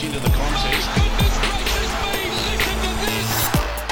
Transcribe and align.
much 0.00 0.06
into 0.06 0.20
the 0.20 0.34
contest. 0.34 0.88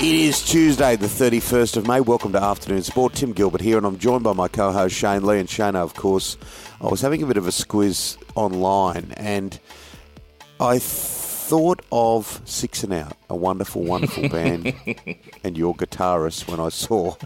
It 0.01 0.15
is 0.15 0.43
Tuesday, 0.43 0.97
the 0.97 1.07
31st 1.07 1.77
of 1.77 1.87
May. 1.87 2.01
Welcome 2.01 2.33
to 2.33 2.43
Afternoon 2.43 2.83
Sport. 2.83 3.15
Tim 3.15 3.33
Gilbert 3.33 3.61
here, 3.61 3.77
and 3.77 3.87
I'm 3.87 3.99
joined 3.99 4.23
by 4.23 4.33
my 4.33 4.49
co 4.49 4.71
host 4.71 4.95
Shane 4.95 5.25
Lee. 5.25 5.41
And 5.41 5.51
Shane, 5.51 5.75
of 5.75 5.95
course, 5.95 6.37
I 6.81 6.87
was 6.87 7.01
having 7.01 7.23
a 7.23 7.27
bit 7.27 7.37
of 7.37 7.47
a 7.47 7.51
squiz 7.51 8.17
online, 8.37 9.13
and 9.17 9.59
I 10.61 10.79
thought 10.79 11.83
of 11.91 12.41
Six 12.45 12.85
and 12.85 12.93
Out, 12.93 13.17
a 13.29 13.35
wonderful, 13.35 13.83
wonderful 13.83 14.29
band, 14.31 14.73
and 15.43 15.59
your 15.59 15.75
guitarist 15.75 16.49
when 16.49 16.61
I 16.61 16.69
saw 16.69 17.17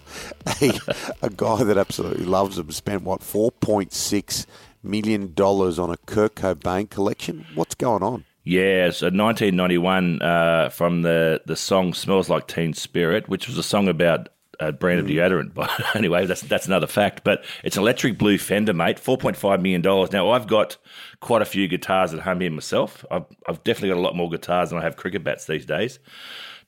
a, 0.63 0.73
a 1.21 1.29
guy 1.29 1.63
that 1.65 1.77
absolutely 1.77 2.25
loves 2.25 2.57
them 2.57 2.71
spent, 2.71 3.03
what, 3.03 3.21
$4.6 3.21 4.47
million 4.83 5.35
on 5.37 5.91
a 5.91 5.97
Kurt 6.07 6.35
Cobain 6.37 6.89
collection? 6.89 7.45
What's 7.55 7.75
going 7.75 8.03
on? 8.03 8.25
Yeah, 8.45 8.91
so 8.91 9.07
1991 9.07 10.21
uh, 10.21 10.69
from 10.71 11.03
the, 11.03 11.41
the 11.47 11.57
song 11.57 11.95
"Smells 11.95 12.29
Like 12.29 12.49
Teen 12.49 12.75
Spirit," 12.75 13.29
which 13.29 13.47
was 13.47 13.57
a 13.57 13.63
song 13.63 13.89
about 13.89 14.29
a 14.59 14.73
brand 14.73 15.01
of 15.01 15.07
deodorant. 15.07 15.55
But 15.55 15.71
anyway, 15.95 16.27
that's 16.27 16.43
that's 16.43 16.67
another 16.67 16.87
fact. 16.87 17.23
But 17.25 17.45
it's 17.63 17.77
an 17.77 17.83
electric 17.83 18.19
blue 18.19 18.39
Fender, 18.39 18.75
mate. 18.75 18.99
Four 18.99 19.17
point 19.17 19.37
five 19.37 19.63
million 19.63 19.81
dollars. 19.81 20.13
Now 20.13 20.31
I've 20.31 20.47
got 20.47 20.77
quite 21.21 21.43
a 21.43 21.47
few 21.47 21.69
guitars 21.69 22.13
at 22.15 22.21
home 22.21 22.41
here 22.41 22.51
myself. 22.51 23.05
I've 23.11 23.27
I've 23.49 23.63
definitely 23.65 23.91
got 23.91 23.99
a 23.99 24.01
lot 24.03 24.17
more 24.17 24.31
guitars 24.31 24.71
than 24.71 24.79
I 24.79 24.83
have 24.83 24.97
cricket 24.97 25.23
bats 25.25 25.47
these 25.47 25.67
days. 25.67 25.99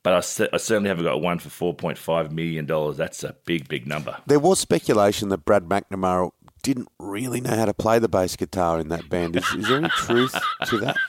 But 0.02 0.12
I, 0.12 0.18
I 0.52 0.58
certainly 0.58 0.88
haven't 0.88 1.04
got 1.04 1.22
one 1.22 1.38
for 1.38 1.48
four 1.48 1.74
point 1.74 1.98
five 1.98 2.30
million 2.30 2.66
dollars. 2.66 2.96
That's 2.96 3.24
a 3.24 3.34
big, 3.46 3.68
big 3.68 3.86
number. 3.86 4.16
There 4.26 4.38
was 4.38 4.60
speculation 4.60 5.30
that 5.30 5.44
Brad 5.44 5.64
McNamara 5.64 6.30
didn't 6.64 6.88
really 6.98 7.40
know 7.40 7.54
how 7.54 7.66
to 7.66 7.74
play 7.74 8.00
the 8.00 8.08
bass 8.08 8.34
guitar 8.34 8.80
in 8.80 8.88
that 8.88 9.08
band. 9.08 9.36
Is, 9.36 9.44
is 9.54 9.68
there 9.68 9.76
any 9.78 9.88
truth 9.90 10.34
to 10.66 10.78
that? 10.78 10.96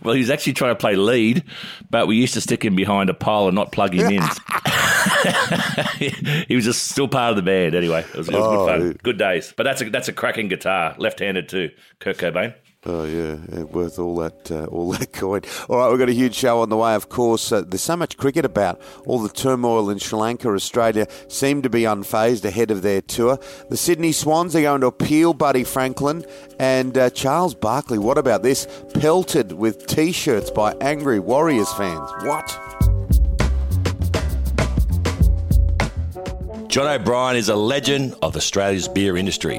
Well, 0.00 0.14
he 0.14 0.20
was 0.20 0.30
actually 0.30 0.52
trying 0.52 0.76
to 0.76 0.78
play 0.78 0.94
lead, 0.94 1.42
but 1.90 2.06
we 2.06 2.14
used 2.14 2.34
to 2.34 2.40
stick 2.40 2.64
him 2.64 2.76
behind 2.76 3.10
a 3.10 3.14
pole 3.14 3.48
and 3.48 3.56
not 3.56 3.72
plug 3.72 3.94
him 3.94 4.06
in. 4.06 4.22
he 6.46 6.54
was 6.54 6.64
just 6.64 6.86
still 6.88 7.08
part 7.08 7.30
of 7.30 7.36
the 7.36 7.42
band 7.42 7.74
anyway. 7.74 8.04
It 8.14 8.16
was, 8.16 8.28
it 8.28 8.34
was 8.34 8.44
Oh, 8.44 8.56
good 8.56 8.66
fun, 8.70 8.80
dude. 8.80 9.02
good 9.02 9.18
days. 9.18 9.52
But 9.56 9.64
that's 9.64 9.82
a 9.82 9.90
that's 9.90 10.06
a 10.06 10.12
cracking 10.12 10.46
guitar, 10.46 10.94
left-handed 10.98 11.48
too. 11.48 11.70
Kurt 11.98 12.16
Cobain. 12.18 12.54
Oh 12.88 13.02
yeah, 13.04 13.36
yeah, 13.52 13.64
worth 13.64 13.98
all 13.98 14.14
that 14.18 14.52
uh, 14.52 14.66
all 14.66 14.92
that 14.92 15.12
coin. 15.12 15.40
All 15.68 15.78
right, 15.78 15.90
we've 15.90 15.98
got 15.98 16.08
a 16.08 16.12
huge 16.12 16.36
show 16.36 16.60
on 16.60 16.68
the 16.68 16.76
way. 16.76 16.94
Of 16.94 17.08
course, 17.08 17.50
uh, 17.50 17.62
there's 17.62 17.82
so 17.82 17.96
much 17.96 18.16
cricket 18.16 18.44
about. 18.44 18.80
All 19.06 19.18
the 19.18 19.28
turmoil 19.28 19.90
in 19.90 19.98
Sri 19.98 20.16
Lanka, 20.16 20.48
Australia 20.48 21.08
seem 21.26 21.62
to 21.62 21.68
be 21.68 21.82
unfazed 21.82 22.44
ahead 22.44 22.70
of 22.70 22.82
their 22.82 23.00
tour. 23.02 23.40
The 23.70 23.76
Sydney 23.76 24.12
Swans 24.12 24.54
are 24.54 24.62
going 24.62 24.82
to 24.82 24.86
appeal 24.86 25.34
Buddy 25.34 25.64
Franklin 25.64 26.24
and 26.60 26.96
uh, 26.96 27.10
Charles 27.10 27.56
Barkley. 27.56 27.98
What 27.98 28.18
about 28.18 28.44
this? 28.44 28.68
Pelted 28.94 29.50
with 29.50 29.88
T-shirts 29.88 30.52
by 30.52 30.74
angry 30.80 31.18
Warriors 31.18 31.72
fans. 31.72 32.08
What? 32.22 32.46
John 36.68 36.86
O'Brien 36.86 37.36
is 37.36 37.48
a 37.48 37.56
legend 37.56 38.14
of 38.22 38.36
Australia's 38.36 38.86
beer 38.86 39.16
industry. 39.16 39.58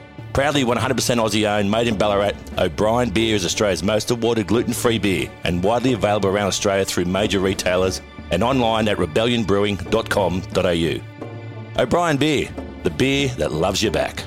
Proudly 0.33 0.63
100% 0.63 0.77
Aussie 0.77 1.45
owned, 1.45 1.69
made 1.69 1.87
in 1.87 1.97
Ballarat, 1.97 2.31
O'Brien 2.57 3.09
Beer 3.09 3.35
is 3.35 3.43
Australia's 3.43 3.83
most 3.83 4.11
awarded 4.11 4.47
gluten 4.47 4.73
free 4.73 4.97
beer 4.97 5.29
and 5.43 5.61
widely 5.61 5.91
available 5.91 6.29
around 6.29 6.47
Australia 6.47 6.85
through 6.85 7.03
major 7.05 7.39
retailers 7.39 8.01
and 8.31 8.41
online 8.41 8.87
at 8.87 8.97
rebellionbrewing.com.au. 8.97 11.81
O'Brien 11.83 12.17
Beer, 12.17 12.49
the 12.83 12.89
beer 12.89 13.27
that 13.29 13.51
loves 13.51 13.83
you 13.83 13.91
back. 13.91 14.23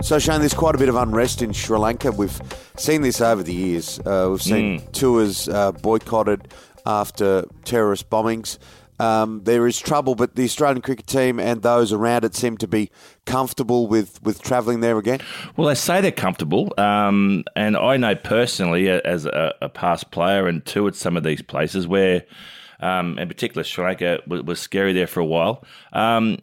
So, 0.00 0.20
Shane, 0.20 0.40
there's 0.40 0.54
quite 0.54 0.76
a 0.76 0.78
bit 0.78 0.88
of 0.88 0.94
unrest 0.94 1.42
in 1.42 1.52
Sri 1.52 1.76
Lanka. 1.76 2.12
We've 2.12 2.40
seen 2.76 3.02
this 3.02 3.20
over 3.20 3.42
the 3.42 3.52
years. 3.52 3.98
Uh, 4.06 4.28
we've 4.30 4.40
seen 4.40 4.80
tours 4.92 5.48
uh, 5.48 5.72
boycotted 5.72 6.54
after 6.86 7.44
terrorist 7.64 8.08
bombings. 8.08 8.58
Um, 8.98 9.42
there 9.44 9.66
is 9.66 9.78
trouble, 9.78 10.14
but 10.14 10.34
the 10.34 10.44
Australian 10.44 10.82
cricket 10.82 11.06
team 11.06 11.38
and 11.38 11.62
those 11.62 11.92
around 11.92 12.24
it 12.24 12.34
seem 12.34 12.56
to 12.58 12.66
be 12.66 12.90
comfortable 13.26 13.86
with, 13.86 14.20
with 14.22 14.42
travelling 14.42 14.80
there 14.80 14.98
again. 14.98 15.20
Well, 15.56 15.68
they 15.68 15.74
say 15.74 16.00
they're 16.00 16.10
comfortable, 16.10 16.72
um, 16.78 17.44
and 17.54 17.76
I 17.76 17.96
know 17.96 18.14
personally, 18.14 18.88
as 18.88 19.24
a, 19.26 19.54
a 19.62 19.68
past 19.68 20.10
player 20.10 20.48
and 20.48 20.64
toured 20.64 20.96
some 20.96 21.16
of 21.16 21.22
these 21.22 21.42
places 21.42 21.86
where, 21.86 22.24
um, 22.80 23.18
in 23.18 23.28
particular, 23.28 23.64
Sri 23.64 23.84
Lanka 23.84 24.20
was, 24.26 24.42
was 24.42 24.60
scary 24.60 24.92
there 24.92 25.06
for 25.06 25.20
a 25.20 25.26
while. 25.26 25.64
Um, 25.92 26.38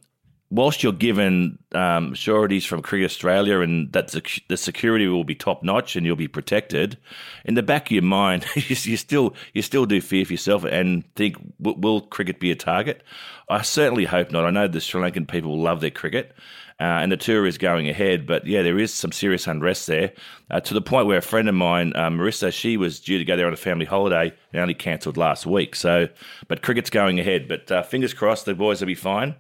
whilst 0.56 0.84
you're 0.84 0.94
given 0.94 1.60
um, 1.74 2.16
sureties 2.16 2.66
from 2.66 2.82
Cricket 2.82 3.12
Australia 3.12 3.60
and 3.60 3.92
that 3.92 4.16
the 4.48 4.58
security 4.58 5.06
will 5.08 5.26
be 5.26 5.36
top 5.36 5.64
notch 5.64 5.98
and 5.98 6.06
you'll 6.06 6.16
be 6.16 6.30
protected, 6.30 6.98
in 7.44 7.56
the 7.56 7.64
back 7.64 7.88
of 7.88 7.92
your 7.92 8.04
mind, 8.04 8.46
you, 8.56 8.98
still 8.98 9.36
you 9.54 9.62
still 9.62 9.86
do 9.86 10.00
fear 10.00 10.24
for 10.24 10.32
yourself 10.32 10.64
and 10.64 11.04
think, 11.16 11.36
will, 11.60 11.76
will 11.76 12.02
cricket 12.02 12.40
be 12.40 12.52
a 12.52 12.56
target? 12.56 13.04
I 13.50 13.64
certainly 13.64 14.06
hope 14.06 14.32
not. 14.32 14.46
I 14.46 14.50
know 14.50 14.68
the 14.68 14.80
Sri 14.80 15.02
Lankan 15.02 15.28
people 15.28 15.60
love 15.60 15.82
their 15.82 15.92
cricket. 15.92 16.34
Uh, 16.78 17.00
and 17.00 17.10
the 17.10 17.16
tour 17.16 17.46
is 17.46 17.58
going 17.58 17.88
ahead, 17.88 18.28
but 18.28 18.46
yeah, 18.46 18.62
there 18.62 18.78
is 18.78 18.94
some 18.94 19.14
serious 19.14 19.48
unrest 19.48 19.88
there 19.88 20.12
uh, 20.52 20.60
to 20.60 20.74
the 20.74 20.82
point 20.82 21.08
where 21.08 21.18
a 21.18 21.22
friend 21.22 21.48
of 21.48 21.56
mine, 21.56 21.94
uh, 21.96 22.10
Marissa, 22.10 22.52
she 22.52 22.76
was 22.76 23.00
due 23.00 23.18
to 23.18 23.24
go 23.24 23.38
there 23.38 23.48
on 23.48 23.54
a 23.54 23.56
family 23.56 23.86
holiday 23.86 24.34
and 24.52 24.62
only 24.62 24.74
cancelled 24.74 25.16
last 25.16 25.46
week. 25.46 25.74
So, 25.74 26.10
but 26.50 26.62
cricket's 26.62 26.90
going 26.90 27.18
ahead. 27.18 27.48
But 27.48 27.72
uh, 27.72 27.84
fingers 27.84 28.14
crossed, 28.14 28.44
the 28.44 28.56
boys 28.56 28.82
will 28.82 28.88
be 28.88 28.96
fine 28.96 29.36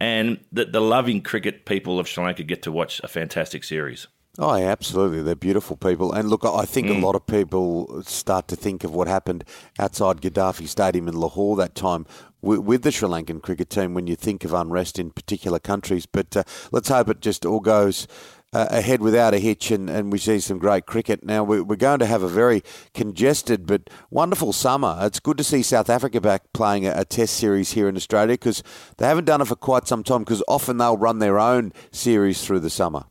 and 0.00 0.38
the, 0.52 0.64
the 0.64 0.80
loving 0.80 1.20
cricket 1.22 1.64
people 1.66 1.98
of 1.98 2.08
Sri 2.08 2.24
Lanka 2.24 2.42
get 2.42 2.62
to 2.62 2.72
watch 2.72 3.00
a 3.02 3.08
fantastic 3.08 3.64
series. 3.64 4.06
Oh, 4.36 4.56
yeah, 4.56 4.66
absolutely. 4.66 5.22
They're 5.22 5.36
beautiful 5.36 5.76
people. 5.76 6.12
And 6.12 6.28
look, 6.28 6.44
I 6.44 6.64
think 6.64 6.88
a 6.88 6.94
lot 6.94 7.14
of 7.14 7.24
people 7.24 8.02
start 8.02 8.48
to 8.48 8.56
think 8.56 8.82
of 8.82 8.92
what 8.92 9.06
happened 9.06 9.44
outside 9.78 10.20
Gaddafi 10.20 10.66
Stadium 10.66 11.06
in 11.06 11.14
Lahore 11.14 11.54
that 11.56 11.76
time 11.76 12.04
with, 12.42 12.58
with 12.58 12.82
the 12.82 12.90
Sri 12.90 13.08
Lankan 13.08 13.40
cricket 13.40 13.70
team 13.70 13.94
when 13.94 14.08
you 14.08 14.16
think 14.16 14.44
of 14.44 14.52
unrest 14.52 14.98
in 14.98 15.10
particular 15.10 15.60
countries. 15.60 16.04
But 16.06 16.36
uh, 16.36 16.42
let's 16.72 16.88
hope 16.88 17.08
it 17.10 17.20
just 17.20 17.46
all 17.46 17.60
goes 17.60 18.08
uh, 18.54 18.66
ahead 18.70 19.00
without 19.02 19.34
a 19.34 19.38
hitch 19.38 19.70
and, 19.70 19.90
and 19.90 20.12
we 20.12 20.18
see 20.18 20.38
some 20.40 20.58
great 20.58 20.86
cricket. 20.86 21.24
Now, 21.24 21.42
we- 21.44 21.60
we're 21.60 21.76
going 21.76 21.98
to 21.98 22.06
have 22.06 22.22
a 22.22 22.28
very 22.28 22.62
congested 22.94 23.66
but 23.66 23.90
wonderful 24.10 24.52
summer. 24.52 24.96
It's 25.02 25.20
good 25.20 25.36
to 25.38 25.44
see 25.44 25.62
South 25.62 25.90
Africa 25.90 26.20
back 26.20 26.52
playing 26.54 26.86
a, 26.86 26.92
a 26.96 27.04
test 27.04 27.34
series 27.36 27.72
here 27.72 27.88
in 27.88 27.96
Australia 27.96 28.34
because 28.34 28.62
they 28.98 29.06
haven't 29.06 29.24
done 29.26 29.40
it 29.40 29.46
for 29.48 29.56
quite 29.56 29.86
some 29.88 30.02
time 30.04 30.20
because 30.20 30.42
often 30.48 30.78
they'll 30.78 30.96
run 30.96 31.18
their 31.18 31.38
own 31.38 31.72
series 31.92 32.44
through 32.44 32.60
the 32.60 32.70
summer. 32.70 33.04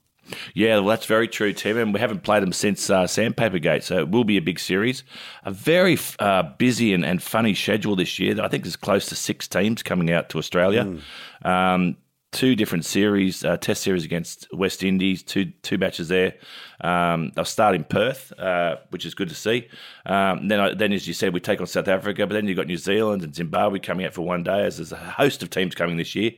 Yeah, 0.55 0.77
well, 0.79 0.87
that's 0.87 1.05
very 1.05 1.27
true, 1.27 1.51
Tim. 1.53 1.77
And 1.77 1.93
we 1.93 1.99
haven't 1.99 2.23
played 2.23 2.41
them 2.41 2.53
since 2.53 2.89
uh, 2.89 3.05
Sandpaper 3.05 3.59
Gate, 3.59 3.83
so 3.83 3.99
it 3.99 4.09
will 4.09 4.23
be 4.23 4.37
a 4.37 4.41
big 4.41 4.57
series. 4.57 5.03
A 5.43 5.51
very 5.51 5.97
uh, 6.17 6.43
busy 6.57 6.93
and, 6.93 7.05
and 7.05 7.21
funny 7.21 7.53
schedule 7.53 7.95
this 7.97 8.17
year. 8.19 8.41
I 8.41 8.47
think 8.47 8.63
there's 8.63 8.77
close 8.77 9.05
to 9.07 9.15
six 9.15 9.47
teams 9.49 9.83
coming 9.83 10.11
out 10.11 10.29
to 10.29 10.37
Australia. 10.37 10.97
Um, 11.43 11.97
two 12.33 12.55
different 12.55 12.83
series, 12.83 13.45
uh, 13.45 13.55
test 13.55 13.81
series 13.83 14.03
against 14.03 14.47
West 14.53 14.83
Indies, 14.83 15.23
two 15.23 15.45
two 15.61 15.77
matches 15.77 16.09
there. 16.09 16.33
Um, 16.81 17.31
they'll 17.35 17.45
start 17.45 17.75
in 17.75 17.85
Perth, 17.85 18.33
uh, 18.37 18.77
which 18.89 19.05
is 19.05 19.13
good 19.13 19.29
to 19.29 19.35
see. 19.35 19.67
Um, 20.05 20.49
then, 20.49 20.59
I- 20.59 20.73
then, 20.73 20.91
as 20.91 21.07
you 21.07 21.13
said, 21.13 21.33
we 21.33 21.39
take 21.39 21.61
on 21.61 21.67
South 21.67 21.87
Africa, 21.87 22.27
but 22.27 22.33
then 22.33 22.47
you've 22.47 22.57
got 22.57 22.67
New 22.67 22.77
Zealand 22.77 23.23
and 23.23 23.33
Zimbabwe 23.33 23.79
coming 23.79 24.05
out 24.05 24.13
for 24.13 24.23
one 24.23 24.43
day. 24.43 24.65
As 24.65 24.77
there's 24.77 24.91
a 24.91 24.97
host 24.97 25.41
of 25.43 25.49
teams 25.49 25.75
coming 25.75 25.95
this 25.95 26.15
year. 26.15 26.31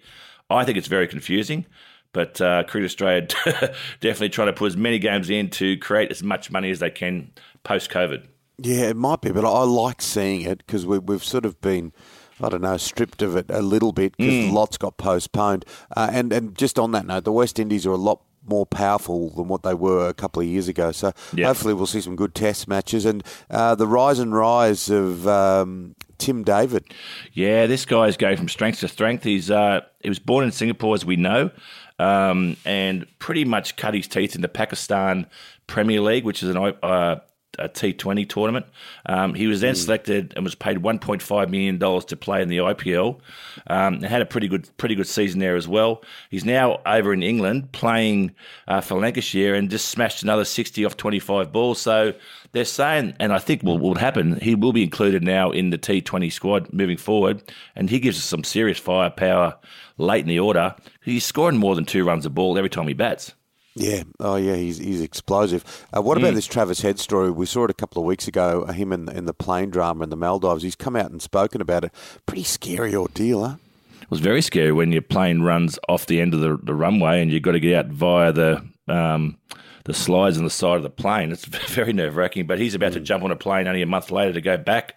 I 0.50 0.64
think 0.64 0.78
it's 0.78 0.88
very 0.88 1.08
confusing. 1.08 1.66
But 2.14 2.40
uh, 2.40 2.64
Cricket 2.64 2.86
Australia 2.86 3.28
definitely 4.00 4.30
trying 4.30 4.48
to 4.48 4.54
put 4.54 4.68
as 4.68 4.78
many 4.78 5.00
games 5.00 5.30
in 5.30 5.50
to 5.50 5.76
create 5.80 6.12
as 6.12 6.24
much 6.24 6.50
money 6.50 6.72
as 6.72 6.80
they 6.80 6.90
can 6.90 7.32
post 7.64 7.90
COVID. 7.92 8.26
Yeah, 8.58 8.84
it 8.88 8.96
might 8.96 9.20
be, 9.20 9.32
but 9.32 9.44
I 9.44 9.64
like 9.64 10.02
seeing 10.02 10.44
it 10.44 10.60
because 10.60 10.86
we, 10.86 10.98
we've 10.98 11.24
sort 11.24 11.46
of 11.46 11.60
been, 11.60 11.92
I 12.42 12.50
don't 12.50 12.62
know, 12.62 12.78
stripped 12.78 13.22
of 13.22 13.36
it 13.36 13.46
a 13.50 13.62
little 13.62 13.92
bit 13.92 14.16
because 14.18 14.52
lots 14.52 14.78
got 14.78 14.98
postponed. 14.98 15.66
Uh, 15.96 16.10
and 16.12 16.34
and 16.34 16.56
just 16.58 16.78
on 16.78 16.92
that 16.92 17.06
note, 17.06 17.24
the 17.24 17.32
West 17.32 17.60
Indies 17.60 17.86
are 17.86 17.92
a 17.92 17.98
lot 17.98 18.22
more 18.48 18.66
powerful 18.66 19.32
than 19.32 19.48
what 19.48 19.64
they 19.64 19.74
were 19.74 20.08
a 20.08 20.14
couple 20.14 20.42
of 20.42 20.48
years 20.48 20.68
ago. 20.68 20.92
So 20.92 21.12
Yeah. 21.34 21.48
hopefully 21.48 21.74
we'll 21.74 21.88
see 21.88 22.02
some 22.02 22.16
good 22.16 22.36
Test 22.36 22.68
matches 22.68 23.04
and 23.06 23.24
uh, 23.50 23.74
the 23.74 23.88
rise 23.88 24.20
and 24.20 24.36
rise 24.36 24.88
of 24.90 25.28
um, 25.28 25.96
Tim 26.20 26.44
David. 26.44 26.84
Yeah, 27.34 27.66
this 27.66 27.86
guy's 27.86 28.18
going 28.18 28.38
from 28.38 28.48
strength 28.50 28.82
to 28.82 28.88
strength. 28.88 29.24
He's 29.24 29.50
uh, 29.50 29.82
he 30.02 30.10
was 30.10 30.20
born 30.20 30.44
in 30.46 30.52
Singapore, 30.52 30.94
as 30.94 31.04
we 31.06 31.16
know, 31.16 31.50
um, 31.98 32.58
and 32.66 33.08
pretty 33.20 33.46
much 33.46 33.78
cut 33.78 33.94
his 33.94 34.08
teeth 34.08 34.36
in 34.36 34.42
the 34.42 34.48
Pakistan 34.50 35.26
Premier 35.68 36.02
League, 36.02 36.24
which 36.26 36.44
is 36.44 36.50
an 36.50 36.58
uh, 36.58 37.16
a 37.60 37.70
T20 37.70 38.28
tournament. 38.28 38.66
Um, 39.06 39.34
he 39.34 39.48
was 39.48 39.62
then 39.62 39.74
mm. 39.74 39.78
selected 39.78 40.34
and 40.36 40.44
was 40.44 40.56
paid 40.56 40.78
1.5 40.78 41.50
million 41.50 41.78
dollars 41.78 42.06
to 42.06 42.16
play 42.16 42.42
in 42.42 42.50
the 42.50 42.58
IPL. 42.58 43.20
Um, 43.68 43.96
and 43.96 44.06
had 44.06 44.22
a 44.22 44.26
pretty 44.26 44.48
good 44.48 44.70
pretty 44.78 44.96
good 44.96 45.08
season 45.08 45.40
there 45.40 45.56
as 45.56 45.68
well. 45.68 46.04
He's 46.30 46.46
now 46.46 46.82
over 46.86 47.14
in 47.14 47.24
England 47.24 47.72
playing 47.72 48.36
uh, 48.68 48.82
for 48.82 49.00
Lancashire 49.00 49.56
and 49.56 49.70
just 49.70 49.88
smashed 49.90 50.24
another 50.24 50.46
60 50.46 50.86
off 50.86 50.98
25 50.98 51.52
balls. 51.52 51.80
So 51.80 52.14
they're 52.52 52.66
saying, 52.66 53.16
and 53.20 53.34
I 53.34 53.40
think 53.40 53.62
what 53.64 53.80
will 53.80 53.96
happen, 53.96 54.40
he 54.40 54.56
will 54.56 54.74
be 54.74 54.84
included 54.84 55.24
now 55.24 55.52
in 55.52 55.70
the 55.70 55.78
T20 55.78 56.32
squad 56.32 56.72
moving 56.72 56.98
forward, 56.98 57.44
and 57.76 57.90
he 57.90 58.00
gives 58.00 58.18
us 58.18 58.24
some 58.24 58.44
serious 58.44 58.80
firepower 58.80 59.58
late 59.98 60.22
in 60.22 60.30
the 60.30 60.40
order. 60.40 60.76
He's 61.02 61.26
scoring 61.26 61.58
more 61.58 61.76
than 61.76 61.86
two 61.86 62.06
runs 62.06 62.26
a 62.26 62.30
ball 62.30 62.58
every 62.58 62.70
time 62.70 62.88
he 62.88 62.94
bats. 62.94 63.34
Yeah, 63.78 64.04
oh 64.22 64.38
yeah, 64.38 64.56
he's 64.56 64.78
he's 64.78 65.02
explosive. 65.02 65.86
Uh, 65.96 66.02
what 66.02 66.18
about 66.18 66.32
mm. 66.32 66.36
this 66.36 66.46
Travis 66.46 66.82
Head 66.82 66.98
story? 66.98 67.30
We 67.30 67.46
saw 67.46 67.66
it 67.66 67.70
a 67.70 67.74
couple 67.74 68.02
of 68.02 68.06
weeks 68.06 68.26
ago. 68.26 68.64
Uh, 68.66 68.72
him 68.72 68.94
in, 68.94 69.10
in 69.10 69.26
the 69.26 69.34
plane 69.34 69.70
drama 69.70 70.06
in 70.06 70.10
the 70.10 70.16
Maldives. 70.16 70.64
He's 70.64 70.78
come 70.78 70.96
out 70.96 71.12
and 71.12 71.22
spoken 71.22 71.60
about 71.60 71.84
it. 71.84 71.92
Pretty 72.26 72.46
scary 72.46 72.96
ordeal, 72.96 73.46
huh? 73.46 73.56
It 74.02 74.10
was 74.10 74.22
very 74.22 74.42
scary 74.42 74.72
when 74.72 74.94
your 74.94 75.02
plane 75.02 75.42
runs 75.42 75.78
off 75.90 76.06
the 76.06 76.22
end 76.22 76.34
of 76.34 76.40
the, 76.40 76.58
the 76.64 76.74
runway 76.74 77.22
and 77.22 77.30
you've 77.30 77.42
got 77.42 77.52
to 77.52 77.60
get 77.60 77.86
out 77.86 77.92
via 77.92 78.32
the 78.32 78.66
um, 78.88 79.38
the 79.84 79.94
slides 79.94 80.38
on 80.38 80.46
the 80.46 80.50
side 80.50 80.78
of 80.78 80.84
the 80.84 80.90
plane. 80.90 81.34
It's 81.34 81.44
very 81.74 81.92
nerve 81.92 82.16
wracking. 82.16 82.48
But 82.48 82.60
he's 82.60 82.76
about 82.76 82.92
mm. 82.92 82.96
to 82.96 83.00
jump 83.02 83.26
on 83.26 83.32
a 83.32 83.36
plane 83.36 83.68
only 83.68 83.82
a 83.82 83.88
month 83.88 84.10
later 84.10 84.32
to 84.32 84.42
go 84.42 84.56
back 84.58 84.96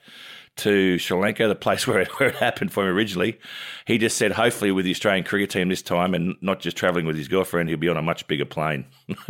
to 0.58 0.98
Sri 0.98 1.16
Lanka, 1.18 1.48
the 1.48 1.54
place 1.54 1.86
where 1.86 2.00
it, 2.00 2.08
where 2.18 2.28
it 2.28 2.36
happened 2.36 2.72
for 2.72 2.88
him 2.88 2.94
originally. 2.94 3.38
He 3.86 3.98
just 3.98 4.16
said, 4.16 4.32
hopefully, 4.32 4.70
with 4.70 4.84
the 4.84 4.90
Australian 4.90 5.24
cricket 5.24 5.50
team 5.50 5.68
this 5.68 5.82
time 5.82 6.14
and 6.14 6.36
not 6.40 6.60
just 6.60 6.76
travelling 6.76 7.06
with 7.06 7.16
his 7.16 7.28
girlfriend, 7.28 7.68
he'll 7.68 7.78
be 7.78 7.88
on 7.88 7.96
a 7.96 8.02
much 8.02 8.26
bigger 8.28 8.44
plane. 8.44 8.84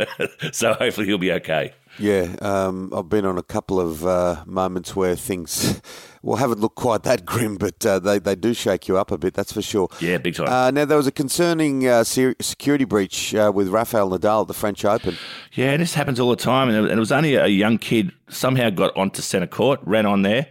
so 0.51 0.73
hopefully, 0.73 1.07
he'll 1.07 1.17
be 1.17 1.31
okay. 1.31 1.73
Yeah, 1.97 2.35
um, 2.41 2.93
I've 2.95 3.09
been 3.09 3.25
on 3.25 3.37
a 3.37 3.43
couple 3.43 3.79
of 3.79 4.05
uh, 4.05 4.43
moments 4.45 4.95
where 4.95 5.15
things 5.15 5.81
well 6.21 6.37
haven't 6.37 6.59
looked 6.59 6.75
quite 6.75 7.03
that 7.03 7.25
grim, 7.25 7.57
but 7.57 7.85
uh, 7.85 7.99
they 7.99 8.19
they 8.19 8.35
do 8.35 8.53
shake 8.53 8.87
you 8.87 8.97
up 8.97 9.11
a 9.11 9.17
bit. 9.17 9.33
That's 9.33 9.51
for 9.51 9.61
sure. 9.61 9.89
Yeah, 9.99 10.17
big 10.17 10.35
time. 10.35 10.47
Uh, 10.47 10.71
now 10.71 10.85
there 10.85 10.97
was 10.97 11.07
a 11.07 11.11
concerning 11.11 11.87
uh, 11.87 12.03
security 12.03 12.85
breach 12.85 13.33
uh, 13.35 13.51
with 13.53 13.69
Rafael 13.69 14.09
Nadal 14.09 14.41
at 14.41 14.47
the 14.47 14.53
French 14.53 14.85
Open. 14.85 15.17
Yeah, 15.53 15.75
this 15.77 15.93
happens 15.93 16.19
all 16.19 16.29
the 16.29 16.37
time, 16.37 16.69
and 16.69 16.87
it 16.87 16.97
was 16.97 17.11
only 17.11 17.35
a 17.35 17.47
young 17.47 17.77
kid 17.77 18.11
somehow 18.29 18.69
got 18.69 18.95
onto 18.95 19.21
centre 19.21 19.47
court, 19.47 19.79
ran 19.83 20.05
on 20.05 20.21
there 20.21 20.47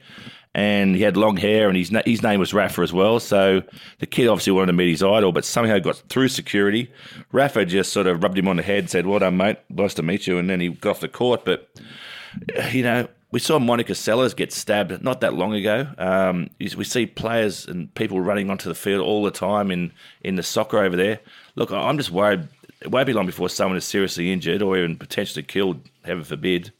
and 0.59 0.97
he 0.97 1.03
had 1.03 1.17
long 1.17 1.37
hair, 1.37 1.69
and 1.69 1.77
his 1.77 1.93
his 2.05 2.21
name 2.21 2.41
was 2.41 2.53
Rafa 2.53 2.83
as 2.83 2.93
well. 2.93 3.21
So 3.21 3.63
the 4.01 4.07
kid 4.07 4.27
obviously 4.27 4.53
wanted 4.53 4.67
to 4.67 4.73
meet 4.73 4.91
his 4.91 5.05
idol, 5.05 5.31
but 5.31 5.45
somehow 5.45 5.79
got 5.79 6.03
through 6.09 6.27
security. 6.27 6.91
Rafa 7.31 7.65
just 7.65 7.93
sort 7.93 8.09
of 8.09 8.25
rubbed 8.25 8.37
him 8.37 8.49
on 8.49 8.57
the 8.57 8.65
head, 8.65 8.91
said, 8.91 9.07
"Well 9.07 9.21
done, 9.21 9.37
mate. 9.37 9.59
Nice 9.69 9.95
to 9.95 10.03
meet 10.03 10.27
you," 10.27 10.37
and 10.37 10.51
then 10.51 10.59
he 10.59 10.71
got 10.71 10.91
off 10.91 11.01
the 11.01 11.07
court. 11.07 11.45
But 11.45 11.69
you 12.73 12.83
know, 12.83 13.07
we 13.31 13.39
saw 13.39 13.61
Monica 13.61 13.93
Seles 13.93 14.35
get 14.35 14.53
stabbed 14.53 15.01
not 15.01 15.21
that 15.21 15.33
long 15.33 15.55
ago. 15.55 15.87
Um, 15.97 16.51
we 16.59 16.85
see 16.85 17.07
players 17.07 17.65
and 17.65 17.95
people 17.95 18.21
running 18.21 18.51
onto 18.51 18.69
the 18.69 18.75
field 18.75 19.01
all 19.01 19.23
the 19.23 19.31
time 19.31 19.71
in, 19.71 19.93
in 20.23 20.35
the 20.35 20.43
soccer 20.43 20.79
over 20.79 20.97
there. 20.97 21.21
Look, 21.55 21.71
I'm 21.71 21.99
just 21.99 22.11
worried 22.11 22.49
it 22.81 22.91
won't 22.91 23.07
be 23.07 23.13
long 23.13 23.27
before 23.27 23.49
someone 23.49 23.77
is 23.77 23.85
seriously 23.85 24.33
injured 24.33 24.63
or 24.63 24.77
even 24.77 24.97
potentially 24.97 25.45
killed, 25.45 25.89
heaven 26.05 26.25
forbid. 26.25 26.73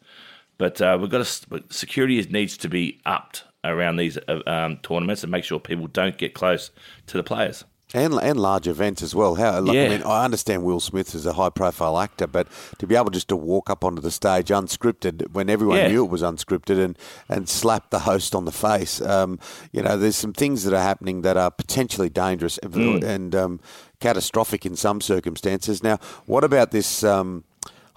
But 0.57 0.81
uh, 0.81 0.99
we've 1.01 1.11
got 1.11 1.25
to, 1.25 1.63
security 1.71 2.21
needs 2.23 2.57
to 2.57 2.69
be 2.69 3.01
upped 3.07 3.45
around 3.65 3.97
these 3.97 4.19
uh, 4.29 4.41
um, 4.47 4.79
tournaments 4.83 5.23
and 5.23 5.33
make 5.33 5.45
sure 5.45 5.59
people 5.59 5.87
don't 5.87 6.19
get 6.19 6.35
close 6.35 6.71
to 7.07 7.17
the 7.17 7.25
players. 7.25 7.65
And, 7.95 8.13
and 8.15 8.39
large 8.39 8.69
events 8.69 9.03
as 9.03 9.15
well. 9.15 9.37
How 9.37 9.61
like, 9.61 9.75
yeah. 9.75 9.85
I 9.85 9.89
mean, 9.89 10.03
I 10.03 10.23
understand 10.23 10.63
Will 10.63 10.79
Smith 10.79 11.15
is 11.15 11.25
a 11.25 11.33
high 11.33 11.49
profile 11.49 11.99
actor, 11.99 12.27
but 12.27 12.47
to 12.79 12.87
be 12.87 12.95
able 12.95 13.09
just 13.09 13.29
to 13.29 13.37
walk 13.37 13.71
up 13.71 13.83
onto 13.83 14.03
the 14.03 14.11
stage 14.11 14.49
unscripted 14.49 15.33
when 15.33 15.49
everyone 15.49 15.79
yeah. 15.79 15.89
knew 15.89 16.05
it 16.05 16.11
was 16.11 16.21
unscripted 16.21 16.85
and, 16.85 16.99
and 17.31 17.49
slap 17.49 17.89
the 17.89 18.01
host 18.01 18.35
on 18.35 18.45
the 18.45 18.53
face, 18.53 19.01
um, 19.01 19.39
you 19.73 19.81
know, 19.81 19.97
there's 19.97 20.17
some 20.17 20.35
things 20.35 20.65
that 20.65 20.75
are 20.75 20.83
happening 20.83 21.23
that 21.23 21.39
are 21.39 21.51
potentially 21.51 22.11
dangerous 22.11 22.59
mm. 22.63 23.03
and 23.03 23.35
um, 23.35 23.59
catastrophic 24.01 24.67
in 24.67 24.77
some 24.77 25.01
circumstances. 25.01 25.83
Now, 25.83 25.99
what 26.27 26.45
about 26.45 26.73
this? 26.73 27.03
Um, 27.03 27.45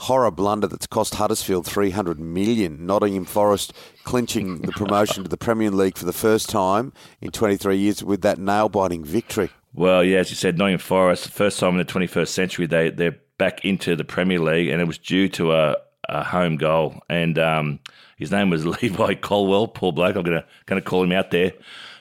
horror 0.01 0.31
blunder 0.31 0.65
that's 0.65 0.87
cost 0.87 1.15
Huddersfield 1.15 1.65
300 1.65 2.19
million. 2.19 2.85
Nottingham 2.85 3.25
Forest 3.25 3.71
clinching 4.03 4.61
the 4.61 4.71
promotion 4.71 5.23
to 5.23 5.29
the 5.29 5.37
Premier 5.37 5.69
League 5.69 5.97
for 5.97 6.05
the 6.05 6.13
first 6.13 6.49
time 6.49 6.91
in 7.21 7.31
23 7.31 7.77
years 7.77 8.03
with 8.03 8.21
that 8.21 8.39
nail-biting 8.39 9.03
victory. 9.05 9.51
Well, 9.73 10.03
yeah, 10.03 10.17
as 10.17 10.29
you 10.31 10.35
said, 10.35 10.57
Nottingham 10.57 10.79
Forest, 10.79 11.25
the 11.25 11.31
first 11.31 11.59
time 11.59 11.71
in 11.71 11.77
the 11.77 11.85
21st 11.85 12.27
century, 12.27 12.65
they 12.65 12.89
they're 12.89 13.17
back 13.37 13.63
into 13.63 13.95
the 13.95 14.03
Premier 14.03 14.39
League, 14.39 14.69
and 14.69 14.81
it 14.81 14.85
was 14.85 14.97
due 14.97 15.29
to 15.29 15.53
a, 15.53 15.77
a 16.09 16.23
home 16.23 16.57
goal. 16.57 17.01
And 17.07 17.39
um, 17.39 17.79
his 18.17 18.31
name 18.31 18.49
was 18.49 18.65
Levi 18.81 19.13
Colwill, 19.15 19.67
poor 19.67 19.93
bloke. 19.93 20.15
I'm 20.15 20.23
gonna 20.23 20.45
gonna 20.65 20.81
call 20.81 21.03
him 21.03 21.11
out 21.11 21.31
there, 21.31 21.53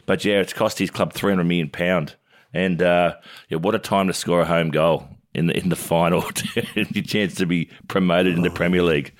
but 0.06 0.24
yeah, 0.24 0.40
it's 0.40 0.52
cost 0.52 0.78
his 0.78 0.90
club 0.90 1.12
300 1.12 1.44
million 1.44 1.68
pound. 1.68 2.16
And 2.52 2.82
uh, 2.82 3.16
yeah, 3.48 3.58
what 3.58 3.74
a 3.74 3.78
time 3.78 4.08
to 4.08 4.14
score 4.14 4.40
a 4.40 4.46
home 4.46 4.70
goal 4.70 5.06
in 5.34 5.46
the 5.46 5.56
in 5.56 5.68
the 5.68 5.76
final, 5.76 6.24
your 6.74 6.84
chance 7.04 7.34
to 7.36 7.46
be 7.46 7.68
promoted 7.88 8.36
in 8.36 8.42
the 8.42 8.50
Premier 8.50 8.82
League. 8.82 9.12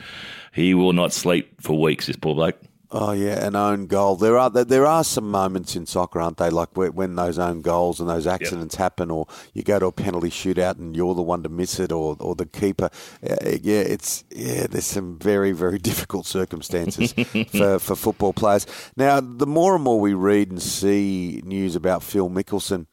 He 0.53 0.75
will 0.75 0.93
not 0.93 1.12
sleep 1.12 1.61
for 1.61 1.81
weeks. 1.81 2.07
This 2.07 2.17
poor 2.17 2.35
bloke. 2.35 2.57
Oh 2.93 3.12
yeah, 3.12 3.47
an 3.47 3.55
own 3.55 3.87
goal. 3.87 4.17
There 4.17 4.37
are 4.37 4.51
there 4.51 4.85
are 4.85 5.05
some 5.05 5.31
moments 5.31 5.77
in 5.77 5.87
soccer, 5.87 6.21
aren't 6.21 6.39
they? 6.39 6.51
Like 6.51 6.71
when 6.77 7.15
those 7.15 7.39
own 7.39 7.62
goals 7.62 8.01
and 8.01 8.11
those 8.11 8.27
accidents 8.27 8.75
yep. 8.75 8.81
happen, 8.81 9.12
or 9.12 9.29
you 9.55 9.62
go 9.62 9.79
to 9.79 9.87
a 9.87 9.93
penalty 9.93 10.29
shootout 10.29 10.77
and 10.79 10.97
you're 10.97 11.15
the 11.15 11.23
one 11.23 11.45
to 11.45 11.49
miss 11.49 11.79
it, 11.79 11.93
or 11.93 12.17
or 12.19 12.35
the 12.35 12.47
keeper. 12.47 12.91
Uh, 13.23 13.37
yeah, 13.62 13.79
it's 13.79 14.25
yeah. 14.31 14.67
There's 14.67 14.87
some 14.87 15.21
very 15.21 15.53
very 15.53 15.79
difficult 15.91 16.27
circumstances 16.27 17.12
for 17.53 17.79
for 17.79 17.95
football 17.95 18.33
players. 18.33 18.67
Now, 18.97 19.21
the 19.21 19.47
more 19.47 19.77
and 19.77 19.85
more 19.85 20.01
we 20.01 20.15
read 20.15 20.51
and 20.51 20.61
see 20.61 21.43
news 21.45 21.77
about 21.77 22.03
Phil 22.03 22.29
Mickelson, 22.29 22.87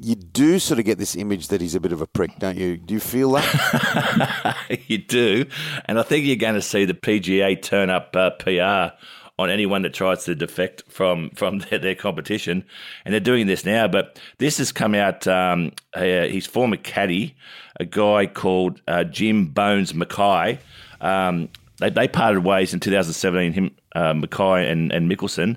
you 0.00 0.14
do 0.14 0.58
sort 0.58 0.78
of 0.78 0.84
get 0.84 0.98
this 0.98 1.16
image 1.16 1.48
that 1.48 1.60
he's 1.60 1.74
a 1.74 1.80
bit 1.80 1.92
of 1.92 2.00
a 2.00 2.06
prick, 2.06 2.38
don't 2.38 2.56
you? 2.56 2.76
Do 2.76 2.94
you 2.94 3.00
feel 3.00 3.32
that? 3.32 4.56
you 4.86 4.98
do. 4.98 5.46
And 5.86 5.98
I 5.98 6.02
think 6.02 6.24
you're 6.24 6.36
going 6.36 6.54
to 6.54 6.62
see 6.62 6.84
the 6.84 6.94
PGA 6.94 7.60
turn 7.60 7.90
up 7.90 8.14
uh, 8.14 8.30
PR 8.30 8.96
on 9.38 9.50
anyone 9.50 9.82
that 9.82 9.94
tries 9.94 10.24
to 10.24 10.34
defect 10.34 10.82
from 10.88 11.30
from 11.30 11.58
their, 11.70 11.78
their, 11.78 11.94
competition. 11.94 12.64
And 13.04 13.12
they're 13.12 13.20
doing 13.20 13.46
this 13.46 13.64
now. 13.64 13.88
But 13.88 14.20
this 14.38 14.58
has 14.58 14.72
come 14.72 14.94
out, 14.94 15.26
um, 15.26 15.72
uh, 15.94 16.02
his 16.02 16.46
former 16.46 16.76
caddy, 16.76 17.36
a 17.78 17.84
guy 17.84 18.26
called 18.26 18.80
uh, 18.88 19.04
Jim 19.04 19.46
Bones 19.46 19.94
Mackay. 19.94 20.58
Um, 21.00 21.48
they, 21.78 21.90
they 21.90 22.08
parted 22.08 22.44
ways 22.44 22.74
in 22.74 22.80
2017, 22.80 23.52
him, 23.52 23.70
uh, 23.94 24.14
Mackay 24.14 24.70
and, 24.70 24.92
and 24.92 25.10
Mickelson. 25.10 25.56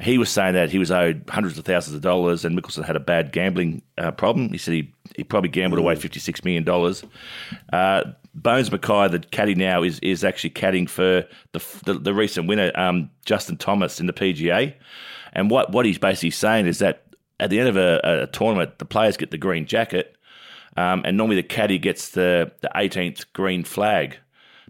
He 0.00 0.18
was 0.18 0.30
saying 0.30 0.54
that 0.54 0.70
he 0.70 0.78
was 0.78 0.90
owed 0.90 1.24
hundreds 1.28 1.58
of 1.58 1.64
thousands 1.64 1.94
of 1.94 2.00
dollars, 2.00 2.44
and 2.44 2.58
Mickelson 2.58 2.84
had 2.84 2.96
a 2.96 3.00
bad 3.00 3.32
gambling 3.32 3.82
uh, 3.98 4.10
problem. 4.10 4.50
He 4.50 4.58
said 4.58 4.74
he, 4.74 4.92
he 5.16 5.22
probably 5.24 5.50
gambled 5.50 5.78
away 5.78 5.94
fifty 5.94 6.18
six 6.18 6.44
million 6.44 6.64
dollars. 6.64 7.04
Uh, 7.72 8.04
Bones 8.34 8.72
Mackay, 8.72 9.08
the 9.08 9.18
caddy 9.18 9.54
now, 9.54 9.82
is 9.82 9.98
is 10.00 10.24
actually 10.24 10.50
caddying 10.50 10.88
for 10.88 11.24
the 11.52 11.64
the, 11.84 11.94
the 11.94 12.14
recent 12.14 12.48
winner, 12.48 12.72
um, 12.74 13.10
Justin 13.24 13.56
Thomas, 13.56 14.00
in 14.00 14.06
the 14.06 14.12
PGA. 14.12 14.74
And 15.34 15.50
what 15.50 15.70
what 15.70 15.86
he's 15.86 15.98
basically 15.98 16.30
saying 16.30 16.66
is 16.66 16.78
that 16.78 17.04
at 17.38 17.50
the 17.50 17.58
end 17.58 17.68
of 17.68 17.76
a, 17.76 18.00
a 18.04 18.26
tournament, 18.28 18.78
the 18.78 18.84
players 18.84 19.16
get 19.16 19.30
the 19.30 19.38
green 19.38 19.66
jacket, 19.66 20.16
um, 20.76 21.02
and 21.04 21.16
normally 21.16 21.36
the 21.36 21.42
caddy 21.42 21.78
gets 21.78 22.10
the 22.10 22.50
the 22.60 22.70
18th 22.74 23.26
green 23.34 23.64
flag. 23.64 24.18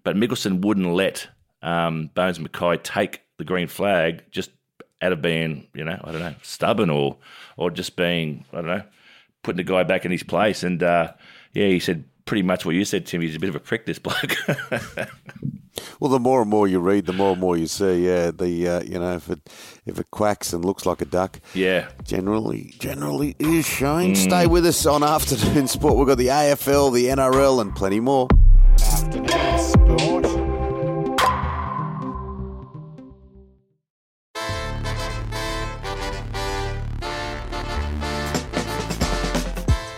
But 0.05 0.17
Mickelson 0.17 0.63
wouldn't 0.63 0.93
let 0.93 1.29
um, 1.63 2.11
Bones 2.15 2.41
Mackay 2.41 2.79
take 2.79 3.23
the 3.39 3.45
green 3.45 3.69
flag 3.69 4.25
just 4.31 4.51
out 5.01 5.13
of 5.13 5.21
being, 5.23 5.67
you 5.75 5.85
know, 5.85 6.01
I 6.03 6.13
don't 6.13 6.21
know, 6.21 6.35
stubborn 6.43 6.91
or 6.91 7.17
or 7.57 7.71
just 7.71 7.97
being, 7.97 8.45
I 8.53 8.57
don't 8.57 8.67
know, 8.67 8.83
putting 9.43 9.59
the 9.59 9.65
guy 9.65 9.83
back 9.83 10.05
in 10.05 10.11
his 10.11 10.23
place. 10.23 10.63
And 10.63 10.83
uh, 10.83 11.13
yeah, 11.53 11.67
he 11.67 11.81
said 11.81 12.05
pretty 12.25 12.43
much 12.43 12.65
what 12.65 12.75
you 12.75 12.85
said, 12.85 13.07
Tim. 13.07 13.21
He's 13.21 13.37
a 13.37 13.41
bit 13.41 13.49
of 13.49 13.57
a 13.57 13.61
prick, 13.61 13.87
this 13.87 13.99
bloke. 13.99 14.37
well, 16.01 16.11
the 16.11 16.21
more 16.21 16.41
and 16.41 16.51
more 16.51 16.69
you 16.69 16.79
read, 16.79 17.07
the 17.07 17.13
more 17.13 17.33
and 17.33 17.41
more 17.41 17.57
you 17.57 17.67
see. 17.67 18.07
Yeah, 18.07 18.31
the 18.31 18.69
uh, 18.69 18.83
you 18.83 18.99
know 18.99 19.15
if 19.15 19.29
it 19.29 19.41
if 19.87 19.99
it 19.99 20.11
quacks 20.11 20.53
and 20.53 20.65
looks 20.65 20.87
like 20.87 21.01
a 21.01 21.07
duck, 21.07 21.41
yeah, 21.55 21.89
generally 22.05 22.75
generally 22.79 23.37
is 23.39 23.67
showing. 23.67 24.13
Mm. 24.13 24.17
Stay 24.17 24.47
with 24.47 24.67
us 24.67 24.87
on 24.87 25.03
Afternoon 25.03 25.69
Sport. 25.69 25.97
We've 25.97 26.07
got 26.07 26.19
the 26.19 26.29
AFL, 26.29 26.95
the 26.95 27.07
NRL, 27.07 27.61
and 27.61 27.75
plenty 27.75 28.01
more. 28.01 28.29
Afternoon 28.79 29.59
Sport. 29.59 30.42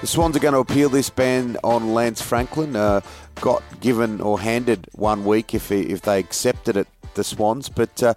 The 0.05 0.09
Swans 0.09 0.37
are 0.37 0.41
going 0.41 0.53
to 0.53 0.61
appeal 0.61 0.91
this 0.91 1.09
ban 1.09 1.57
on 1.65 1.95
Lance 1.95 2.21
Franklin. 2.21 2.77
Uh, 2.77 3.01
got 3.37 3.63
given 3.81 4.21
or 4.21 4.39
handed 4.39 4.87
one 4.93 5.25
week 5.25 5.55
if 5.55 5.71
he, 5.71 5.81
if 5.81 6.03
they 6.03 6.19
accepted 6.19 6.77
it, 6.77 6.87
the 7.15 7.25
Swans. 7.25 7.71
But 7.71 8.03
uh, 8.03 8.13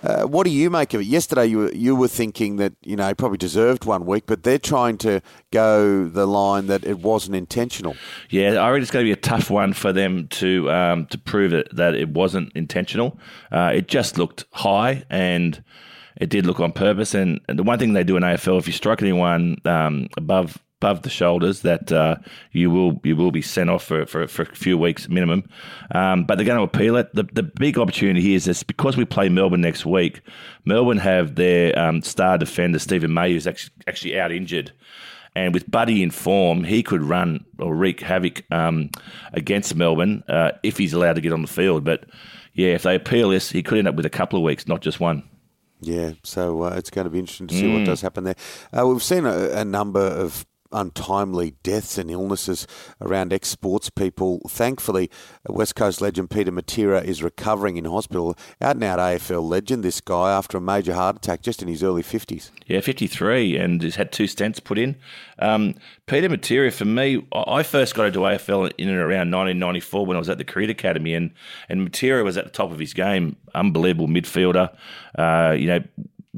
Uh, 0.00 0.26
what 0.26 0.44
do 0.44 0.50
you 0.50 0.70
make 0.70 0.94
of 0.94 1.00
it? 1.00 1.06
Yesterday, 1.06 1.46
you 1.46 1.58
were, 1.58 1.72
you 1.72 1.96
were 1.96 2.06
thinking 2.06 2.54
that 2.58 2.74
you 2.84 2.94
know 2.94 3.08
he 3.08 3.14
probably 3.14 3.38
deserved 3.38 3.84
one 3.84 4.06
week, 4.06 4.24
but 4.26 4.44
they're 4.44 4.60
trying 4.60 4.96
to 4.98 5.20
go 5.50 6.06
the 6.06 6.26
line 6.26 6.68
that 6.68 6.84
it 6.84 7.00
wasn't 7.00 7.34
intentional. 7.34 7.96
Yeah, 8.30 8.52
I 8.52 8.70
reckon 8.70 8.82
it's 8.82 8.92
going 8.92 9.04
to 9.04 9.08
be 9.08 9.12
a 9.12 9.16
tough 9.16 9.50
one 9.50 9.72
for 9.72 9.92
them 9.92 10.28
to 10.28 10.70
um, 10.70 11.06
to 11.06 11.18
prove 11.18 11.52
it 11.52 11.68
that 11.74 11.96
it 11.96 12.10
wasn't 12.10 12.52
intentional. 12.54 13.18
Uh, 13.50 13.72
it 13.74 13.88
just 13.88 14.18
looked 14.18 14.44
high 14.52 15.04
and 15.10 15.64
it 16.16 16.28
did 16.28 16.46
look 16.46 16.60
on 16.60 16.70
purpose. 16.70 17.12
And, 17.14 17.40
the 17.48 17.64
one 17.64 17.78
thing 17.78 17.92
they 17.92 18.04
do 18.04 18.16
in 18.16 18.22
AFL, 18.22 18.58
if 18.58 18.66
you 18.68 18.72
strike 18.72 19.02
anyone 19.02 19.56
um, 19.64 20.08
above 20.16 20.58
above 20.84 21.00
the 21.00 21.10
shoulders, 21.10 21.62
that 21.62 21.90
uh, 21.90 22.16
you 22.52 22.70
will 22.70 23.00
you 23.04 23.16
will 23.16 23.30
be 23.30 23.40
sent 23.40 23.70
off 23.70 23.84
for, 23.84 24.04
for, 24.04 24.26
for 24.28 24.42
a 24.42 24.54
few 24.54 24.76
weeks 24.76 25.08
minimum. 25.08 25.44
Um, 25.92 26.24
but 26.24 26.36
they're 26.36 26.46
going 26.46 26.58
to 26.58 26.64
appeal 26.64 26.96
it. 26.96 27.12
The, 27.14 27.22
the 27.22 27.42
big 27.42 27.78
opportunity 27.78 28.20
here 28.20 28.36
is 28.36 28.44
this 28.44 28.62
because 28.62 28.96
we 28.96 29.06
play 29.06 29.30
Melbourne 29.30 29.62
next 29.62 29.86
week. 29.86 30.20
Melbourne 30.66 30.98
have 30.98 31.36
their 31.36 31.76
um, 31.78 32.02
star 32.02 32.36
defender 32.36 32.78
Steven 32.78 33.14
May, 33.14 33.32
who's 33.32 33.46
actually, 33.46 33.72
actually 33.86 34.20
out 34.20 34.30
injured. 34.30 34.72
And 35.34 35.54
with 35.54 35.68
Buddy 35.68 36.02
in 36.02 36.10
form, 36.10 36.64
he 36.64 36.82
could 36.82 37.02
run 37.02 37.44
or 37.58 37.74
wreak 37.74 38.00
havoc 38.00 38.44
um, 38.52 38.90
against 39.32 39.74
Melbourne 39.74 40.22
uh, 40.28 40.52
if 40.62 40.76
he's 40.76 40.92
allowed 40.92 41.14
to 41.14 41.22
get 41.22 41.32
on 41.32 41.42
the 41.42 41.48
field. 41.48 41.82
But 41.82 42.04
yeah, 42.52 42.74
if 42.74 42.82
they 42.82 42.94
appeal 42.94 43.30
this, 43.30 43.50
he 43.50 43.62
could 43.62 43.78
end 43.78 43.88
up 43.88 43.94
with 43.94 44.06
a 44.06 44.10
couple 44.10 44.38
of 44.38 44.44
weeks, 44.44 44.68
not 44.68 44.82
just 44.82 45.00
one. 45.00 45.28
Yeah, 45.80 46.12
so 46.22 46.62
uh, 46.62 46.74
it's 46.76 46.90
going 46.90 47.04
to 47.04 47.10
be 47.10 47.18
interesting 47.18 47.46
to 47.48 47.54
see 47.54 47.64
mm. 47.64 47.78
what 47.78 47.86
does 47.86 48.00
happen 48.00 48.24
there. 48.24 48.36
Uh, 48.72 48.86
we've 48.86 49.02
seen 49.02 49.26
a, 49.26 49.50
a 49.50 49.64
number 49.64 50.00
of 50.00 50.46
untimely 50.72 51.52
deaths 51.62 51.98
and 51.98 52.10
illnesses 52.10 52.66
around 53.00 53.32
ex 53.32 53.48
sports 53.48 53.90
people. 53.90 54.40
Thankfully, 54.48 55.10
West 55.48 55.76
Coast 55.76 56.00
legend 56.00 56.30
Peter 56.30 56.52
Matera 56.52 57.02
is 57.04 57.22
recovering 57.22 57.76
in 57.76 57.84
hospital. 57.84 58.36
Out 58.60 58.76
and 58.76 58.84
out 58.84 58.98
AFL 58.98 59.48
legend, 59.48 59.84
this 59.84 60.00
guy, 60.00 60.32
after 60.32 60.58
a 60.58 60.60
major 60.60 60.94
heart 60.94 61.16
attack 61.16 61.42
just 61.42 61.62
in 61.62 61.68
his 61.68 61.82
early 61.82 62.02
50s. 62.02 62.50
Yeah, 62.66 62.80
53, 62.80 63.56
and 63.56 63.82
he's 63.82 63.96
had 63.96 64.12
two 64.12 64.24
stents 64.24 64.62
put 64.62 64.78
in. 64.78 64.96
Um, 65.38 65.74
Peter 66.06 66.28
Matera, 66.28 66.72
for 66.72 66.84
me, 66.84 67.26
I 67.32 67.62
first 67.62 67.94
got 67.94 68.06
into 68.06 68.20
AFL 68.20 68.72
in 68.78 68.88
and 68.88 68.98
around 68.98 69.30
1994 69.30 70.06
when 70.06 70.16
I 70.16 70.18
was 70.18 70.28
at 70.28 70.38
the 70.38 70.44
Career 70.44 70.70
Academy, 70.70 71.14
and, 71.14 71.32
and 71.68 71.88
Matera 71.88 72.24
was 72.24 72.36
at 72.36 72.44
the 72.44 72.50
top 72.50 72.70
of 72.70 72.78
his 72.78 72.94
game. 72.94 73.36
Unbelievable 73.54 74.08
midfielder. 74.08 74.74
Uh, 75.16 75.52
you 75.52 75.66
know, 75.66 75.80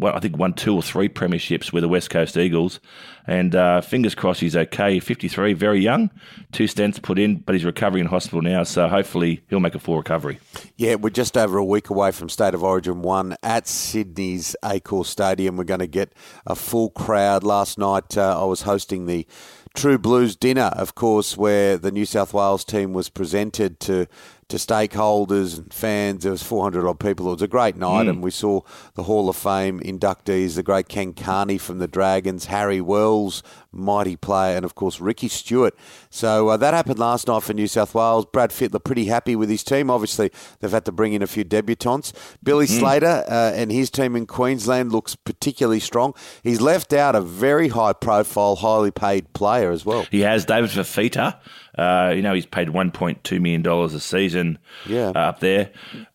I 0.02 0.20
think 0.20 0.36
won 0.36 0.52
two 0.52 0.74
or 0.74 0.82
three 0.82 1.08
premierships 1.08 1.72
with 1.72 1.82
the 1.82 1.88
West 1.88 2.10
Coast 2.10 2.36
Eagles, 2.36 2.80
and 3.26 3.54
uh, 3.54 3.80
fingers 3.80 4.14
crossed 4.14 4.40
he's 4.40 4.56
okay. 4.56 5.00
Fifty 5.00 5.28
three, 5.28 5.52
very 5.52 5.80
young, 5.80 6.10
two 6.52 6.64
stents 6.64 7.00
put 7.00 7.18
in, 7.18 7.36
but 7.38 7.54
he's 7.54 7.64
recovering 7.64 8.02
in 8.02 8.06
hospital 8.06 8.42
now, 8.42 8.62
so 8.62 8.88
hopefully 8.88 9.42
he'll 9.48 9.60
make 9.60 9.74
a 9.74 9.78
full 9.78 9.96
recovery. 9.96 10.38
Yeah, 10.76 10.96
we're 10.96 11.10
just 11.10 11.36
over 11.36 11.58
a 11.58 11.64
week 11.64 11.90
away 11.90 12.12
from 12.12 12.28
State 12.28 12.54
of 12.54 12.62
Origin 12.62 13.02
one 13.02 13.36
at 13.42 13.66
Sydney's 13.66 14.54
Accor 14.62 15.06
Stadium. 15.06 15.56
We're 15.56 15.64
going 15.64 15.80
to 15.80 15.86
get 15.86 16.12
a 16.46 16.54
full 16.54 16.90
crowd. 16.90 17.42
Last 17.42 17.78
night 17.78 18.18
uh, 18.18 18.40
I 18.40 18.44
was 18.44 18.62
hosting 18.62 19.06
the 19.06 19.26
True 19.74 19.98
Blues 19.98 20.36
dinner, 20.36 20.70
of 20.72 20.94
course, 20.94 21.36
where 21.36 21.76
the 21.76 21.90
New 21.90 22.06
South 22.06 22.32
Wales 22.32 22.64
team 22.64 22.94
was 22.94 23.10
presented 23.10 23.78
to 23.80 24.06
to 24.48 24.58
stakeholders 24.58 25.58
and 25.58 25.72
fans. 25.72 26.22
There 26.22 26.32
was 26.32 26.42
400 26.42 26.86
odd 26.86 27.00
people. 27.00 27.28
It 27.28 27.32
was 27.32 27.42
a 27.42 27.48
great 27.48 27.76
night, 27.76 28.06
mm. 28.06 28.10
and 28.10 28.22
we 28.22 28.30
saw 28.30 28.60
the 28.94 29.04
Hall 29.04 29.28
of 29.28 29.36
Fame 29.36 29.80
inductees, 29.80 30.54
the 30.54 30.62
great 30.62 30.88
Ken 30.88 31.12
Kearney 31.14 31.58
from 31.58 31.78
the 31.78 31.88
Dragons, 31.88 32.46
Harry 32.46 32.80
Wells, 32.80 33.42
mighty 33.72 34.16
player, 34.16 34.56
and 34.56 34.64
of 34.64 34.74
course 34.74 35.00
Ricky 35.00 35.28
Stuart. 35.28 35.74
So 36.10 36.48
uh, 36.48 36.56
that 36.58 36.74
happened 36.74 36.98
last 36.98 37.26
night 37.26 37.42
for 37.42 37.54
New 37.54 37.66
South 37.66 37.94
Wales. 37.94 38.26
Brad 38.26 38.50
Fittler 38.50 38.82
pretty 38.82 39.06
happy 39.06 39.34
with 39.34 39.50
his 39.50 39.64
team. 39.64 39.90
Obviously, 39.90 40.30
they've 40.60 40.70
had 40.70 40.84
to 40.84 40.92
bring 40.92 41.12
in 41.12 41.22
a 41.22 41.26
few 41.26 41.44
debutants. 41.44 42.12
Billy 42.42 42.66
mm. 42.66 42.78
Slater 42.78 43.24
uh, 43.28 43.52
and 43.54 43.72
his 43.72 43.90
team 43.90 44.14
in 44.14 44.26
Queensland 44.26 44.92
looks 44.92 45.16
particularly 45.16 45.80
strong. 45.80 46.14
He's 46.42 46.60
left 46.60 46.92
out 46.92 47.14
a 47.14 47.20
very 47.20 47.68
high 47.68 47.92
profile, 47.92 48.56
highly 48.56 48.90
paid 48.90 49.32
player 49.32 49.72
as 49.72 49.84
well. 49.84 50.06
He 50.10 50.20
has 50.20 50.44
David 50.44 50.70
Fifita. 50.70 51.38
Uh, 51.76 52.12
you 52.14 52.22
know, 52.22 52.34
he's 52.34 52.46
paid 52.46 52.68
$1.2 52.68 53.40
million 53.40 53.66
a 53.66 54.00
season 54.00 54.58
yeah. 54.86 55.08
uh, 55.14 55.18
up 55.18 55.40
there. 55.40 55.70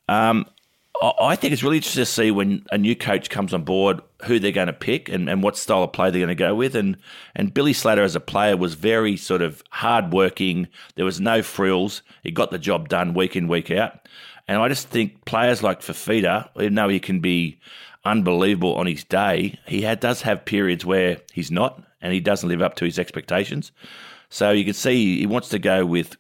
Um, 0.08 0.46
I 1.02 1.36
think 1.36 1.52
it's 1.52 1.64
really 1.64 1.78
interesting 1.78 2.02
to 2.02 2.06
see 2.06 2.30
when 2.30 2.64
a 2.72 2.78
new 2.78 2.96
coach 2.96 3.32
comes 3.32 3.56
on 3.56 3.64
board 3.64 4.02
who 4.26 4.38
they're 4.38 4.52
going 4.52 4.68
to 4.68 4.74
pick 4.74 5.10
and, 5.10 5.28
and 5.30 5.42
what 5.42 5.58
style 5.58 5.82
of 5.82 5.94
play 5.94 6.12
they're 6.12 6.20
going 6.20 6.30
to 6.30 6.36
go 6.36 6.54
with. 6.54 6.76
And 6.76 6.98
and 7.36 7.52
Billy 7.52 7.74
Slater 7.74 8.04
as 8.04 8.16
a 8.16 8.20
player 8.20 8.56
was 8.56 8.76
very 8.76 9.18
sort 9.18 9.42
of 9.42 9.64
hardworking. 9.72 10.68
There 10.96 11.06
was 11.06 11.20
no 11.20 11.42
frills. 11.42 12.04
He 12.22 12.30
got 12.30 12.52
the 12.52 12.60
job 12.60 12.88
done 12.88 13.16
week 13.16 13.36
in 13.36 13.48
week 13.48 13.72
out. 13.72 14.08
And 14.48 14.62
I 14.62 14.68
just 14.68 14.90
think 14.90 15.26
players 15.26 15.64
like 15.64 15.82
Fifita, 15.82 16.50
even 16.58 16.76
though 16.76 16.90
he 16.90 17.00
can 17.00 17.20
be 17.20 17.60
unbelievable 18.06 18.76
on 18.76 18.86
his 18.86 19.04
day, 19.04 19.60
he 19.66 19.82
had, 19.82 20.00
does 20.00 20.22
have 20.22 20.46
periods 20.46 20.86
where 20.86 21.18
he's 21.34 21.50
not 21.50 21.82
and 22.02 22.14
he 22.14 22.20
doesn't 22.20 22.50
live 22.50 22.62
up 22.62 22.76
to 22.76 22.86
his 22.86 23.00
expectations. 23.00 23.72
So 24.32 24.52
you 24.52 24.64
can 24.64 24.74
see 24.74 25.20
he 25.20 25.28
wants 25.28 25.50
to 25.50 25.60
go 25.60 25.86
with, 25.86 26.16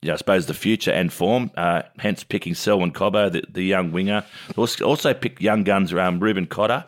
you 0.00 0.08
know, 0.08 0.14
I 0.14 0.16
suppose, 0.16 0.46
the 0.46 0.54
future 0.54 0.92
and 0.92 1.12
form, 1.12 1.50
uh, 1.56 1.82
hence 1.98 2.22
picking 2.22 2.54
Selwyn 2.54 2.92
Cobbo, 2.92 3.30
the, 3.30 3.42
the 3.50 3.64
young 3.64 3.90
winger. 3.90 4.24
Also, 4.56 4.84
also 4.84 5.12
picked 5.12 5.42
young 5.42 5.64
guns 5.64 5.92
around 5.92 6.22
Reuben 6.22 6.46
Cotter 6.46 6.86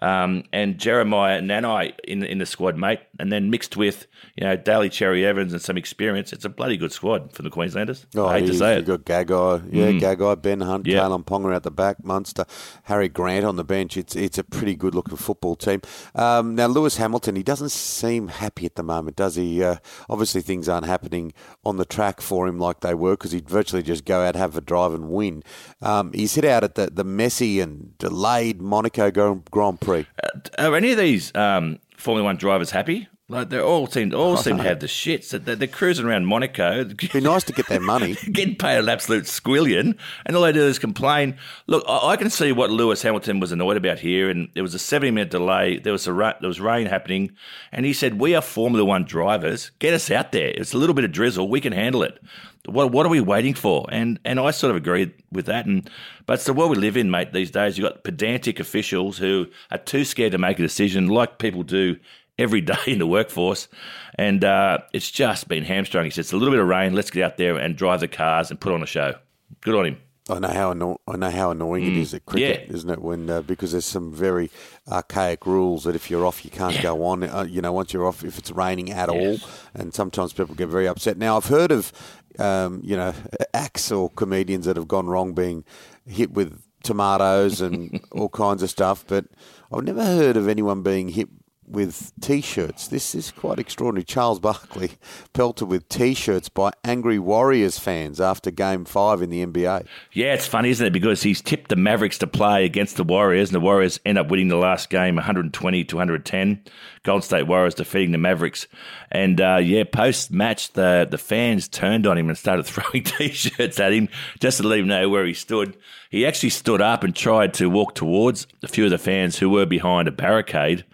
um, 0.00 0.44
and 0.52 0.78
Jeremiah 0.78 1.40
Nanai 1.40 1.94
in 2.04 2.22
in 2.24 2.38
the 2.38 2.46
squad, 2.46 2.76
mate, 2.76 3.00
and 3.18 3.32
then 3.32 3.50
mixed 3.50 3.76
with 3.76 4.06
you 4.36 4.46
know 4.46 4.56
Daly 4.56 4.88
Cherry 4.88 5.24
Evans 5.24 5.52
and 5.52 5.62
some 5.62 5.76
experience, 5.76 6.32
it's 6.32 6.44
a 6.44 6.48
bloody 6.48 6.76
good 6.76 6.92
squad 6.92 7.32
for 7.32 7.42
the 7.42 7.50
Queenslanders. 7.50 8.06
Oh, 8.16 8.26
I 8.26 8.40
hate 8.40 8.46
to 8.46 8.54
say 8.54 8.74
it. 8.74 8.86
You've 8.88 9.04
got 9.04 9.26
Gagai, 9.26 9.68
yeah, 9.72 9.86
mm. 9.88 10.00
Gagai, 10.00 10.42
Ben 10.42 10.60
Hunt, 10.60 10.86
yep. 10.86 11.02
Kalyn 11.02 11.24
Ponga 11.24 11.54
at 11.54 11.62
the 11.62 11.70
back, 11.70 12.04
Munster, 12.04 12.44
Harry 12.84 13.08
Grant 13.08 13.44
on 13.44 13.56
the 13.56 13.64
bench. 13.64 13.96
It's 13.96 14.16
it's 14.16 14.38
a 14.38 14.44
pretty 14.44 14.74
good 14.74 14.94
looking 14.94 15.16
football 15.16 15.56
team. 15.56 15.80
Um, 16.14 16.54
now 16.54 16.66
Lewis 16.66 16.96
Hamilton, 16.96 17.36
he 17.36 17.42
doesn't 17.42 17.70
seem 17.70 18.28
happy 18.28 18.66
at 18.66 18.74
the 18.74 18.82
moment, 18.82 19.16
does 19.16 19.36
he? 19.36 19.62
Uh, 19.62 19.76
obviously, 20.08 20.40
things 20.40 20.68
aren't 20.68 20.86
happening 20.86 21.32
on 21.64 21.76
the 21.76 21.84
track 21.84 22.20
for 22.20 22.46
him 22.46 22.58
like 22.58 22.80
they 22.80 22.94
were 22.94 23.12
because 23.12 23.32
he'd 23.32 23.48
virtually 23.48 23.82
just 23.82 24.04
go 24.04 24.22
out, 24.22 24.36
have 24.36 24.56
a 24.56 24.60
drive, 24.60 24.92
and 24.92 25.10
win. 25.10 25.42
Um, 25.80 26.12
he's 26.12 26.34
hit 26.34 26.44
out 26.44 26.64
at 26.64 26.74
the 26.74 26.90
the 26.90 27.04
messy 27.04 27.60
and 27.60 27.96
delayed 27.98 28.60
Monaco 28.60 29.10
Grand 29.10 29.80
Prix. 29.80 29.93
Uh, 30.22 30.40
are 30.58 30.76
any 30.76 30.92
of 30.92 30.98
these 30.98 31.34
um, 31.34 31.78
Formula 31.96 32.24
One 32.24 32.36
drivers 32.36 32.70
happy? 32.70 33.08
Like 33.26 33.48
they 33.48 33.58
all 33.58 33.86
seem 33.86 34.12
all 34.12 34.36
seem 34.36 34.58
to 34.58 34.62
have 34.64 34.80
the 34.80 34.86
shits. 34.86 35.30
They're, 35.30 35.56
they're 35.56 35.66
cruising 35.66 36.04
around 36.04 36.26
Monaco. 36.26 36.80
It'd 36.80 37.10
be 37.10 37.20
nice 37.22 37.42
to 37.44 37.54
get 37.54 37.66
their 37.68 37.80
money, 37.80 38.16
getting 38.32 38.54
paid 38.54 38.78
an 38.78 38.90
absolute 38.90 39.24
squillion, 39.24 39.96
and 40.26 40.36
all 40.36 40.42
they 40.42 40.52
do 40.52 40.60
is 40.60 40.78
complain. 40.78 41.38
Look, 41.66 41.84
I, 41.88 42.08
I, 42.08 42.16
can 42.16 42.28
see 42.28 42.52
what 42.52 42.68
Lewis 42.68 43.00
Hamilton 43.00 43.40
was 43.40 43.50
annoyed 43.50 43.78
about 43.78 43.98
here, 43.98 44.28
and 44.28 44.50
there 44.52 44.62
was 44.62 44.74
a 44.74 44.78
seventy 44.78 45.10
minute 45.10 45.30
delay. 45.30 45.78
There 45.78 45.94
was 45.94 46.06
a 46.06 46.12
there 46.12 46.48
was 46.48 46.60
rain 46.60 46.86
happening, 46.86 47.32
and 47.72 47.86
he 47.86 47.94
said, 47.94 48.20
"We 48.20 48.34
are 48.34 48.42
Formula 48.42 48.84
One 48.84 49.04
drivers. 49.04 49.70
Get 49.78 49.94
us 49.94 50.10
out 50.10 50.32
there. 50.32 50.48
It's 50.48 50.74
a 50.74 50.78
little 50.78 50.94
bit 50.94 51.06
of 51.06 51.12
drizzle. 51.12 51.48
We 51.48 51.62
can 51.62 51.72
handle 51.72 52.02
it. 52.02 52.22
What 52.66 52.92
what 52.92 53.06
are 53.06 53.10
we 53.10 53.22
waiting 53.22 53.54
for?" 53.54 53.86
And 53.90 54.20
and 54.26 54.38
I 54.38 54.50
sort 54.50 54.70
of 54.70 54.76
agreed 54.76 55.14
with 55.32 55.46
that. 55.46 55.64
And 55.64 55.88
but 56.26 56.34
it's 56.34 56.44
the 56.44 56.52
world 56.52 56.72
we 56.72 56.76
live 56.76 56.98
in, 56.98 57.10
mate. 57.10 57.32
These 57.32 57.52
days, 57.52 57.78
you've 57.78 57.88
got 57.88 58.04
pedantic 58.04 58.60
officials 58.60 59.16
who 59.16 59.46
are 59.70 59.78
too 59.78 60.04
scared 60.04 60.32
to 60.32 60.38
make 60.38 60.58
a 60.58 60.62
decision, 60.62 61.08
like 61.08 61.38
people 61.38 61.62
do 61.62 61.96
every 62.38 62.60
day 62.72 62.74
in 62.86 62.98
the 62.98 63.06
workforce, 63.06 63.68
and 64.16 64.44
uh, 64.44 64.78
it's 64.92 65.10
just 65.10 65.48
been 65.48 65.64
hamstrung. 65.64 66.04
He 66.04 66.10
said, 66.10 66.20
"It's 66.20 66.32
a 66.32 66.36
little 66.36 66.52
bit 66.52 66.60
of 66.60 66.68
rain. 66.68 66.94
Let's 66.94 67.10
get 67.10 67.24
out 67.24 67.36
there 67.36 67.56
and 67.56 67.76
drive 67.76 68.00
the 68.00 68.08
cars 68.08 68.50
and 68.50 68.60
put 68.60 68.72
on 68.72 68.82
a 68.82 68.86
show." 68.86 69.14
Good 69.60 69.74
on 69.74 69.86
him. 69.86 69.98
I 70.30 70.38
know 70.38 70.48
how 70.48 70.70
anno- 70.70 71.00
I 71.06 71.16
know 71.16 71.30
how 71.30 71.50
annoying 71.50 71.84
mm. 71.84 71.88
it 71.88 71.96
is 71.98 72.14
at 72.14 72.24
cricket, 72.24 72.66
yeah. 72.66 72.74
isn't 72.74 72.88
it? 72.88 73.02
When 73.02 73.28
uh, 73.28 73.42
because 73.42 73.72
there's 73.72 73.84
some 73.84 74.12
very 74.12 74.50
archaic 74.90 75.44
rules 75.44 75.84
that 75.84 75.94
if 75.94 76.10
you're 76.10 76.24
off, 76.24 76.44
you 76.44 76.50
can't 76.50 76.76
yeah. 76.76 76.82
go 76.82 77.04
on. 77.04 77.22
Uh, 77.24 77.46
you 77.48 77.60
know, 77.60 77.72
once 77.72 77.92
you're 77.92 78.06
off, 78.06 78.24
if 78.24 78.38
it's 78.38 78.50
raining 78.50 78.90
at 78.90 79.12
yes. 79.12 79.42
all, 79.42 79.50
and 79.74 79.92
sometimes 79.92 80.32
people 80.32 80.54
get 80.54 80.68
very 80.68 80.88
upset. 80.88 81.18
Now, 81.18 81.36
I've 81.36 81.46
heard 81.46 81.70
of 81.70 81.92
um, 82.38 82.80
you 82.82 82.96
know 82.96 83.12
acts 83.52 83.92
or 83.92 84.08
comedians 84.10 84.64
that 84.64 84.76
have 84.76 84.88
gone 84.88 85.08
wrong 85.08 85.34
being 85.34 85.62
hit 86.06 86.32
with 86.32 86.58
tomatoes 86.82 87.60
and 87.60 88.00
all 88.12 88.30
kinds 88.30 88.62
of 88.62 88.70
stuff, 88.70 89.04
but 89.06 89.26
I've 89.70 89.84
never 89.84 90.04
heard 90.04 90.38
of 90.38 90.48
anyone 90.48 90.82
being 90.82 91.08
hit 91.08 91.28
with 91.66 92.12
T-shirts. 92.20 92.88
This 92.88 93.14
is 93.14 93.30
quite 93.30 93.58
extraordinary. 93.58 94.04
Charles 94.04 94.40
Barkley 94.40 94.92
pelted 95.32 95.68
with 95.68 95.88
T-shirts 95.88 96.48
by 96.48 96.72
angry 96.84 97.18
Warriors 97.18 97.78
fans 97.78 98.20
after 98.20 98.50
Game 98.50 98.84
Five 98.84 99.22
in 99.22 99.30
the 99.30 99.44
NBA. 99.44 99.86
Yeah, 100.12 100.34
it's 100.34 100.46
funny, 100.46 100.70
isn't 100.70 100.86
it? 100.86 100.92
Because 100.92 101.22
he's 101.22 101.40
tipped 101.42 101.68
the 101.70 101.76
Mavericks 101.76 102.18
to 102.18 102.26
play 102.26 102.64
against 102.64 102.96
the 102.96 103.04
Warriors, 103.04 103.50
and 103.50 103.54
the 103.54 103.60
Warriors 103.60 104.00
end 104.04 104.18
up 104.18 104.30
winning 104.30 104.48
the 104.48 104.56
last 104.56 104.90
game, 104.90 105.16
120 105.16 105.84
to 105.84 105.96
110. 105.96 106.64
Golden 107.02 107.22
State 107.22 107.46
Warriors 107.46 107.74
defeating 107.74 108.12
the 108.12 108.18
Mavericks, 108.18 108.66
and 109.10 109.40
uh, 109.40 109.58
yeah, 109.62 109.84
post 109.84 110.30
match 110.30 110.72
the 110.72 111.06
the 111.10 111.18
fans 111.18 111.68
turned 111.68 112.06
on 112.06 112.16
him 112.16 112.28
and 112.28 112.38
started 112.38 112.62
throwing 112.66 113.04
T-shirts 113.04 113.78
at 113.78 113.92
him 113.92 114.08
just 114.40 114.58
to 114.58 114.66
let 114.66 114.80
him 114.80 114.88
know 114.88 115.08
where 115.08 115.26
he 115.26 115.34
stood. 115.34 115.76
He 116.10 116.26
actually 116.26 116.50
stood 116.50 116.80
up 116.80 117.04
and 117.04 117.14
tried 117.14 117.54
to 117.54 117.68
walk 117.68 117.94
towards 117.94 118.46
a 118.62 118.68
few 118.68 118.84
of 118.84 118.90
the 118.90 118.98
fans 118.98 119.38
who 119.38 119.50
were 119.50 119.66
behind 119.66 120.08
a 120.08 120.12
barricade 120.12 120.84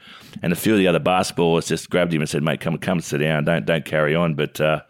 and 0.42 0.52
a 0.52 0.56
few 0.56 0.72
of 0.72 0.78
the 0.78 0.86
other 0.86 1.00
basketballers 1.00 1.66
just 1.68 1.90
grabbed 1.90 2.12
him 2.12 2.20
and 2.20 2.28
said, 2.28 2.42
"Mate, 2.42 2.60
come 2.60 2.78
come 2.78 3.00
sit 3.00 3.18
down. 3.18 3.44
Don't 3.44 3.64
don't 3.66 3.84
carry 3.84 4.14
on." 4.14 4.34
But 4.34 4.60
uh, 4.60 4.80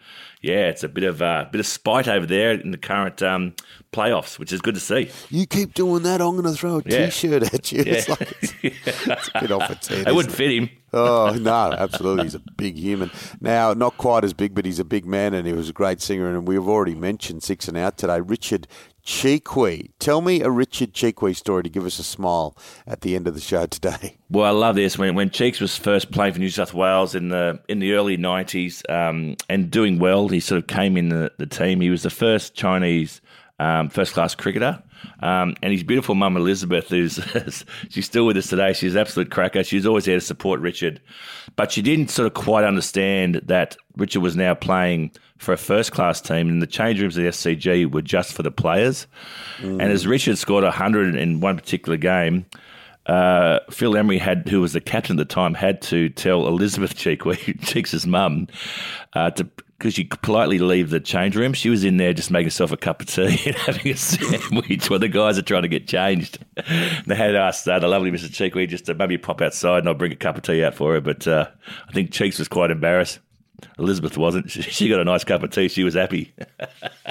yeah, 0.42 0.68
it's 0.68 0.82
a 0.84 0.88
bit 0.88 1.04
of 1.04 1.20
a 1.20 1.24
uh, 1.24 1.44
bit 1.50 1.58
of 1.60 1.66
spite 1.66 2.08
over 2.08 2.26
there 2.26 2.52
in 2.52 2.70
the 2.70 2.78
current 2.78 3.22
um, 3.22 3.54
playoffs, 3.92 4.38
which 4.38 4.52
is 4.52 4.60
good 4.60 4.74
to 4.74 4.80
see. 4.80 5.10
You 5.30 5.46
keep 5.46 5.74
doing 5.74 6.02
that, 6.04 6.20
I'm 6.20 6.32
going 6.32 6.44
to 6.44 6.52
throw 6.58 6.78
a 6.78 6.82
Yeah. 6.86 7.08
shirt 7.10 7.52
at 7.52 7.72
you. 7.72 7.82
Yeah. 7.86 7.92
It's 7.92 8.08
like 8.08 8.32
it's, 8.40 8.54
it's 8.62 9.30
a 9.34 9.40
bit 9.40 9.50
off 9.52 9.70
its 9.70 9.88
head. 9.88 10.08
It 10.08 10.14
wouldn't 10.14 10.32
isn't 10.32 10.36
fit 10.36 10.50
him. 10.52 10.70
Oh 10.92 11.32
no, 11.40 11.72
absolutely. 11.72 12.24
He's 12.24 12.34
a 12.34 12.42
big 12.56 12.76
human. 12.76 13.10
Now, 13.40 13.72
not 13.74 13.96
quite 13.96 14.24
as 14.24 14.32
big, 14.32 14.54
but 14.54 14.64
he's 14.64 14.78
a 14.78 14.84
big 14.84 15.06
man, 15.06 15.34
and 15.34 15.46
he 15.46 15.52
was 15.52 15.68
a 15.68 15.72
great 15.72 16.00
singer. 16.00 16.28
And 16.28 16.46
we've 16.46 16.66
already 16.66 16.94
mentioned 16.94 17.42
six 17.42 17.68
and 17.68 17.76
out 17.76 17.96
today. 17.96 18.20
Richard 18.20 18.66
Chee 19.02 19.40
Quee. 19.40 19.90
Tell 19.98 20.20
me 20.20 20.40
a 20.42 20.50
Richard 20.50 20.92
Chee 20.92 21.12
Quee 21.12 21.34
story 21.34 21.62
to 21.62 21.68
give 21.68 21.84
us 21.84 21.98
a 21.98 22.04
smile 22.04 22.56
at 22.86 23.00
the 23.00 23.16
end 23.16 23.26
of 23.26 23.34
the 23.34 23.40
show 23.40 23.66
today. 23.66 24.16
Well, 24.32 24.46
I 24.46 24.50
love 24.50 24.76
this. 24.76 24.96
When 24.96 25.16
when 25.16 25.30
Cheeks 25.30 25.58
was 25.58 25.76
first 25.76 26.12
playing 26.12 26.34
for 26.34 26.38
New 26.38 26.50
South 26.50 26.72
Wales 26.72 27.16
in 27.16 27.30
the 27.30 27.60
in 27.68 27.80
the 27.80 27.94
early 27.94 28.16
nineties 28.16 28.80
um, 28.88 29.34
and 29.48 29.68
doing 29.68 29.98
well, 29.98 30.28
he 30.28 30.38
sort 30.38 30.58
of 30.62 30.68
came 30.68 30.96
in 30.96 31.08
the, 31.08 31.32
the 31.38 31.46
team. 31.46 31.80
He 31.80 31.90
was 31.90 32.04
the 32.04 32.10
first 32.10 32.54
Chinese 32.54 33.20
um, 33.58 33.88
first 33.88 34.14
class 34.14 34.36
cricketer. 34.36 34.80
Um, 35.20 35.54
and 35.62 35.72
his 35.72 35.82
beautiful 35.82 36.14
mum 36.14 36.36
Elizabeth, 36.36 36.88
who's 36.88 37.20
she's 37.90 38.06
still 38.06 38.26
with 38.26 38.36
us 38.36 38.48
today. 38.48 38.72
She's 38.72 38.94
an 38.94 39.00
absolute 39.00 39.30
cracker. 39.30 39.62
She's 39.64 39.86
always 39.86 40.06
there 40.06 40.16
to 40.16 40.20
support 40.20 40.60
Richard, 40.60 41.00
but 41.56 41.72
she 41.72 41.82
didn't 41.82 42.10
sort 42.10 42.26
of 42.26 42.34
quite 42.34 42.64
understand 42.64 43.42
that 43.44 43.76
Richard 43.96 44.20
was 44.20 44.36
now 44.36 44.54
playing 44.54 45.12
for 45.38 45.52
a 45.52 45.58
first 45.58 45.92
class 45.92 46.20
team, 46.20 46.48
and 46.48 46.60
the 46.60 46.66
change 46.66 47.00
rooms 47.00 47.16
at 47.16 47.24
SCG 47.24 47.90
were 47.90 48.02
just 48.02 48.32
for 48.32 48.42
the 48.42 48.50
players. 48.50 49.06
And 49.80 49.82
as 49.82 50.06
Richard 50.06 50.38
scored 50.38 50.64
hundred 50.64 51.16
in 51.16 51.40
one 51.40 51.56
particular 51.56 51.96
game, 51.96 52.46
uh, 53.06 53.60
Phil 53.70 53.96
Emery 53.96 54.18
had, 54.18 54.48
who 54.48 54.60
was 54.60 54.72
the 54.72 54.80
captain 54.80 55.18
at 55.18 55.28
the 55.28 55.34
time, 55.34 55.54
had 55.54 55.80
to 55.82 56.10
tell 56.10 56.46
Elizabeth 56.46 56.94
Chee 56.96 57.16
Quee, 57.16 57.54
Cheeks' 57.62 58.06
mum, 58.06 58.48
uh, 59.14 59.30
to 59.30 59.48
because 59.80 59.96
could 59.96 60.20
politely 60.20 60.58
leave 60.58 60.90
the 60.90 61.00
change 61.00 61.34
room. 61.34 61.54
She 61.54 61.70
was 61.70 61.84
in 61.84 61.96
there 61.96 62.12
just 62.12 62.30
making 62.30 62.46
herself 62.46 62.70
a 62.70 62.76
cup 62.76 63.00
of 63.00 63.06
tea 63.08 63.40
and 63.46 63.56
having 63.56 63.90
a 63.90 63.96
sandwich 63.96 64.90
while 64.90 64.98
the 64.98 65.08
guys 65.08 65.38
are 65.38 65.42
trying 65.42 65.62
to 65.62 65.68
get 65.68 65.88
changed. 65.88 66.38
And 66.56 67.04
they 67.06 67.14
had 67.14 67.34
asked 67.34 67.66
uh, 67.66 67.78
the 67.78 67.88
lovely 67.88 68.10
Mrs. 68.10 68.34
Chee 68.34 68.50
Quee 68.50 68.66
just 68.66 68.86
to 68.86 68.94
maybe 68.94 69.16
pop 69.16 69.40
outside 69.40 69.78
and 69.78 69.88
I'll 69.88 69.94
bring 69.94 70.12
a 70.12 70.16
cup 70.16 70.36
of 70.36 70.42
tea 70.42 70.62
out 70.62 70.74
for 70.74 70.92
her. 70.92 71.00
But 71.00 71.26
uh, 71.26 71.48
I 71.88 71.92
think 71.92 72.12
Cheeks 72.12 72.38
was 72.38 72.48
quite 72.48 72.70
embarrassed. 72.70 73.20
Elizabeth 73.78 74.16
wasn't. 74.16 74.50
She, 74.50 74.62
she 74.62 74.88
got 74.88 75.00
a 75.00 75.04
nice 75.04 75.24
cup 75.24 75.42
of 75.42 75.50
tea. 75.50 75.68
She 75.68 75.84
was 75.84 75.94
happy. 75.94 76.32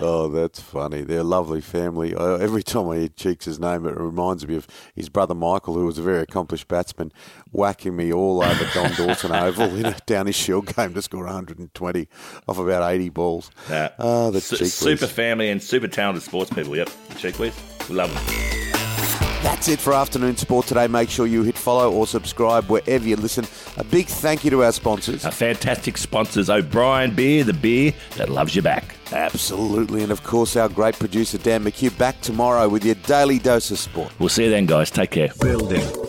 Oh, 0.01 0.29
that's 0.29 0.61
funny. 0.61 1.01
They're 1.01 1.19
a 1.19 1.23
lovely 1.23 1.59
family. 1.59 2.15
Every 2.15 2.63
time 2.63 2.87
I 2.89 2.99
hear 2.99 3.07
Cheeks' 3.09 3.59
name, 3.59 3.85
it 3.85 3.97
reminds 3.97 4.47
me 4.47 4.55
of 4.55 4.65
his 4.95 5.09
brother 5.09 5.35
Michael, 5.35 5.73
who 5.73 5.85
was 5.85 5.97
a 5.97 6.01
very 6.01 6.21
accomplished 6.21 6.69
batsman, 6.69 7.11
whacking 7.51 7.97
me 7.97 8.13
all 8.13 8.41
over 8.41 8.65
Don 8.73 8.91
Dawson 8.93 9.31
Oval 9.33 9.75
in 9.75 9.85
a 9.87 9.97
Downy 10.05 10.31
Shield 10.31 10.73
game 10.73 10.93
to 10.93 11.01
score 11.01 11.25
120 11.25 12.07
off 12.47 12.57
about 12.57 12.89
80 12.89 13.09
balls. 13.09 13.51
Uh, 13.69 13.89
Oh, 13.99 14.31
the 14.31 14.39
su- 14.39 14.55
super 14.65 15.07
family 15.07 15.49
and 15.49 15.61
super 15.61 15.89
talented 15.89 16.23
sports 16.23 16.49
people. 16.49 16.77
Yep, 16.77 16.89
the 17.09 17.15
Chee 17.15 17.31
Quees. 17.33 17.53
We 17.89 17.95
love 17.95 18.13
them. 18.13 18.58
That's 19.59 19.67
it 19.67 19.79
for 19.81 19.91
afternoon 19.91 20.37
sport 20.37 20.67
today. 20.67 20.87
Make 20.87 21.09
sure 21.09 21.27
you 21.27 21.43
hit 21.43 21.57
follow 21.57 21.91
or 21.91 22.07
subscribe 22.07 22.69
wherever 22.69 23.05
you 23.05 23.17
listen. 23.17 23.45
A 23.75 23.83
big 23.83 24.05
thank 24.05 24.45
you 24.45 24.51
to 24.51 24.63
our 24.63 24.71
sponsors. 24.71 25.25
Our 25.25 25.33
fantastic 25.33 25.97
sponsors, 25.97 26.49
O'Brien 26.49 27.13
Beer, 27.13 27.43
the 27.43 27.51
beer 27.51 27.93
that 28.15 28.29
loves 28.29 28.55
you 28.55 28.61
back. 28.61 28.95
Absolutely. 29.11 30.01
And 30.01 30.13
of 30.13 30.23
course, 30.23 30.55
our 30.55 30.69
great 30.69 30.97
producer, 30.97 31.37
Dan 31.39 31.65
McHugh, 31.65 31.97
back 31.97 32.21
tomorrow 32.21 32.69
with 32.69 32.85
your 32.85 32.95
daily 32.95 33.37
dose 33.37 33.69
of 33.69 33.79
sport. 33.79 34.13
We'll 34.17 34.29
see 34.29 34.45
you 34.45 34.49
then, 34.49 34.65
guys. 34.65 34.89
Take 34.91 35.11
care. 35.11 35.33
Building 35.41 36.08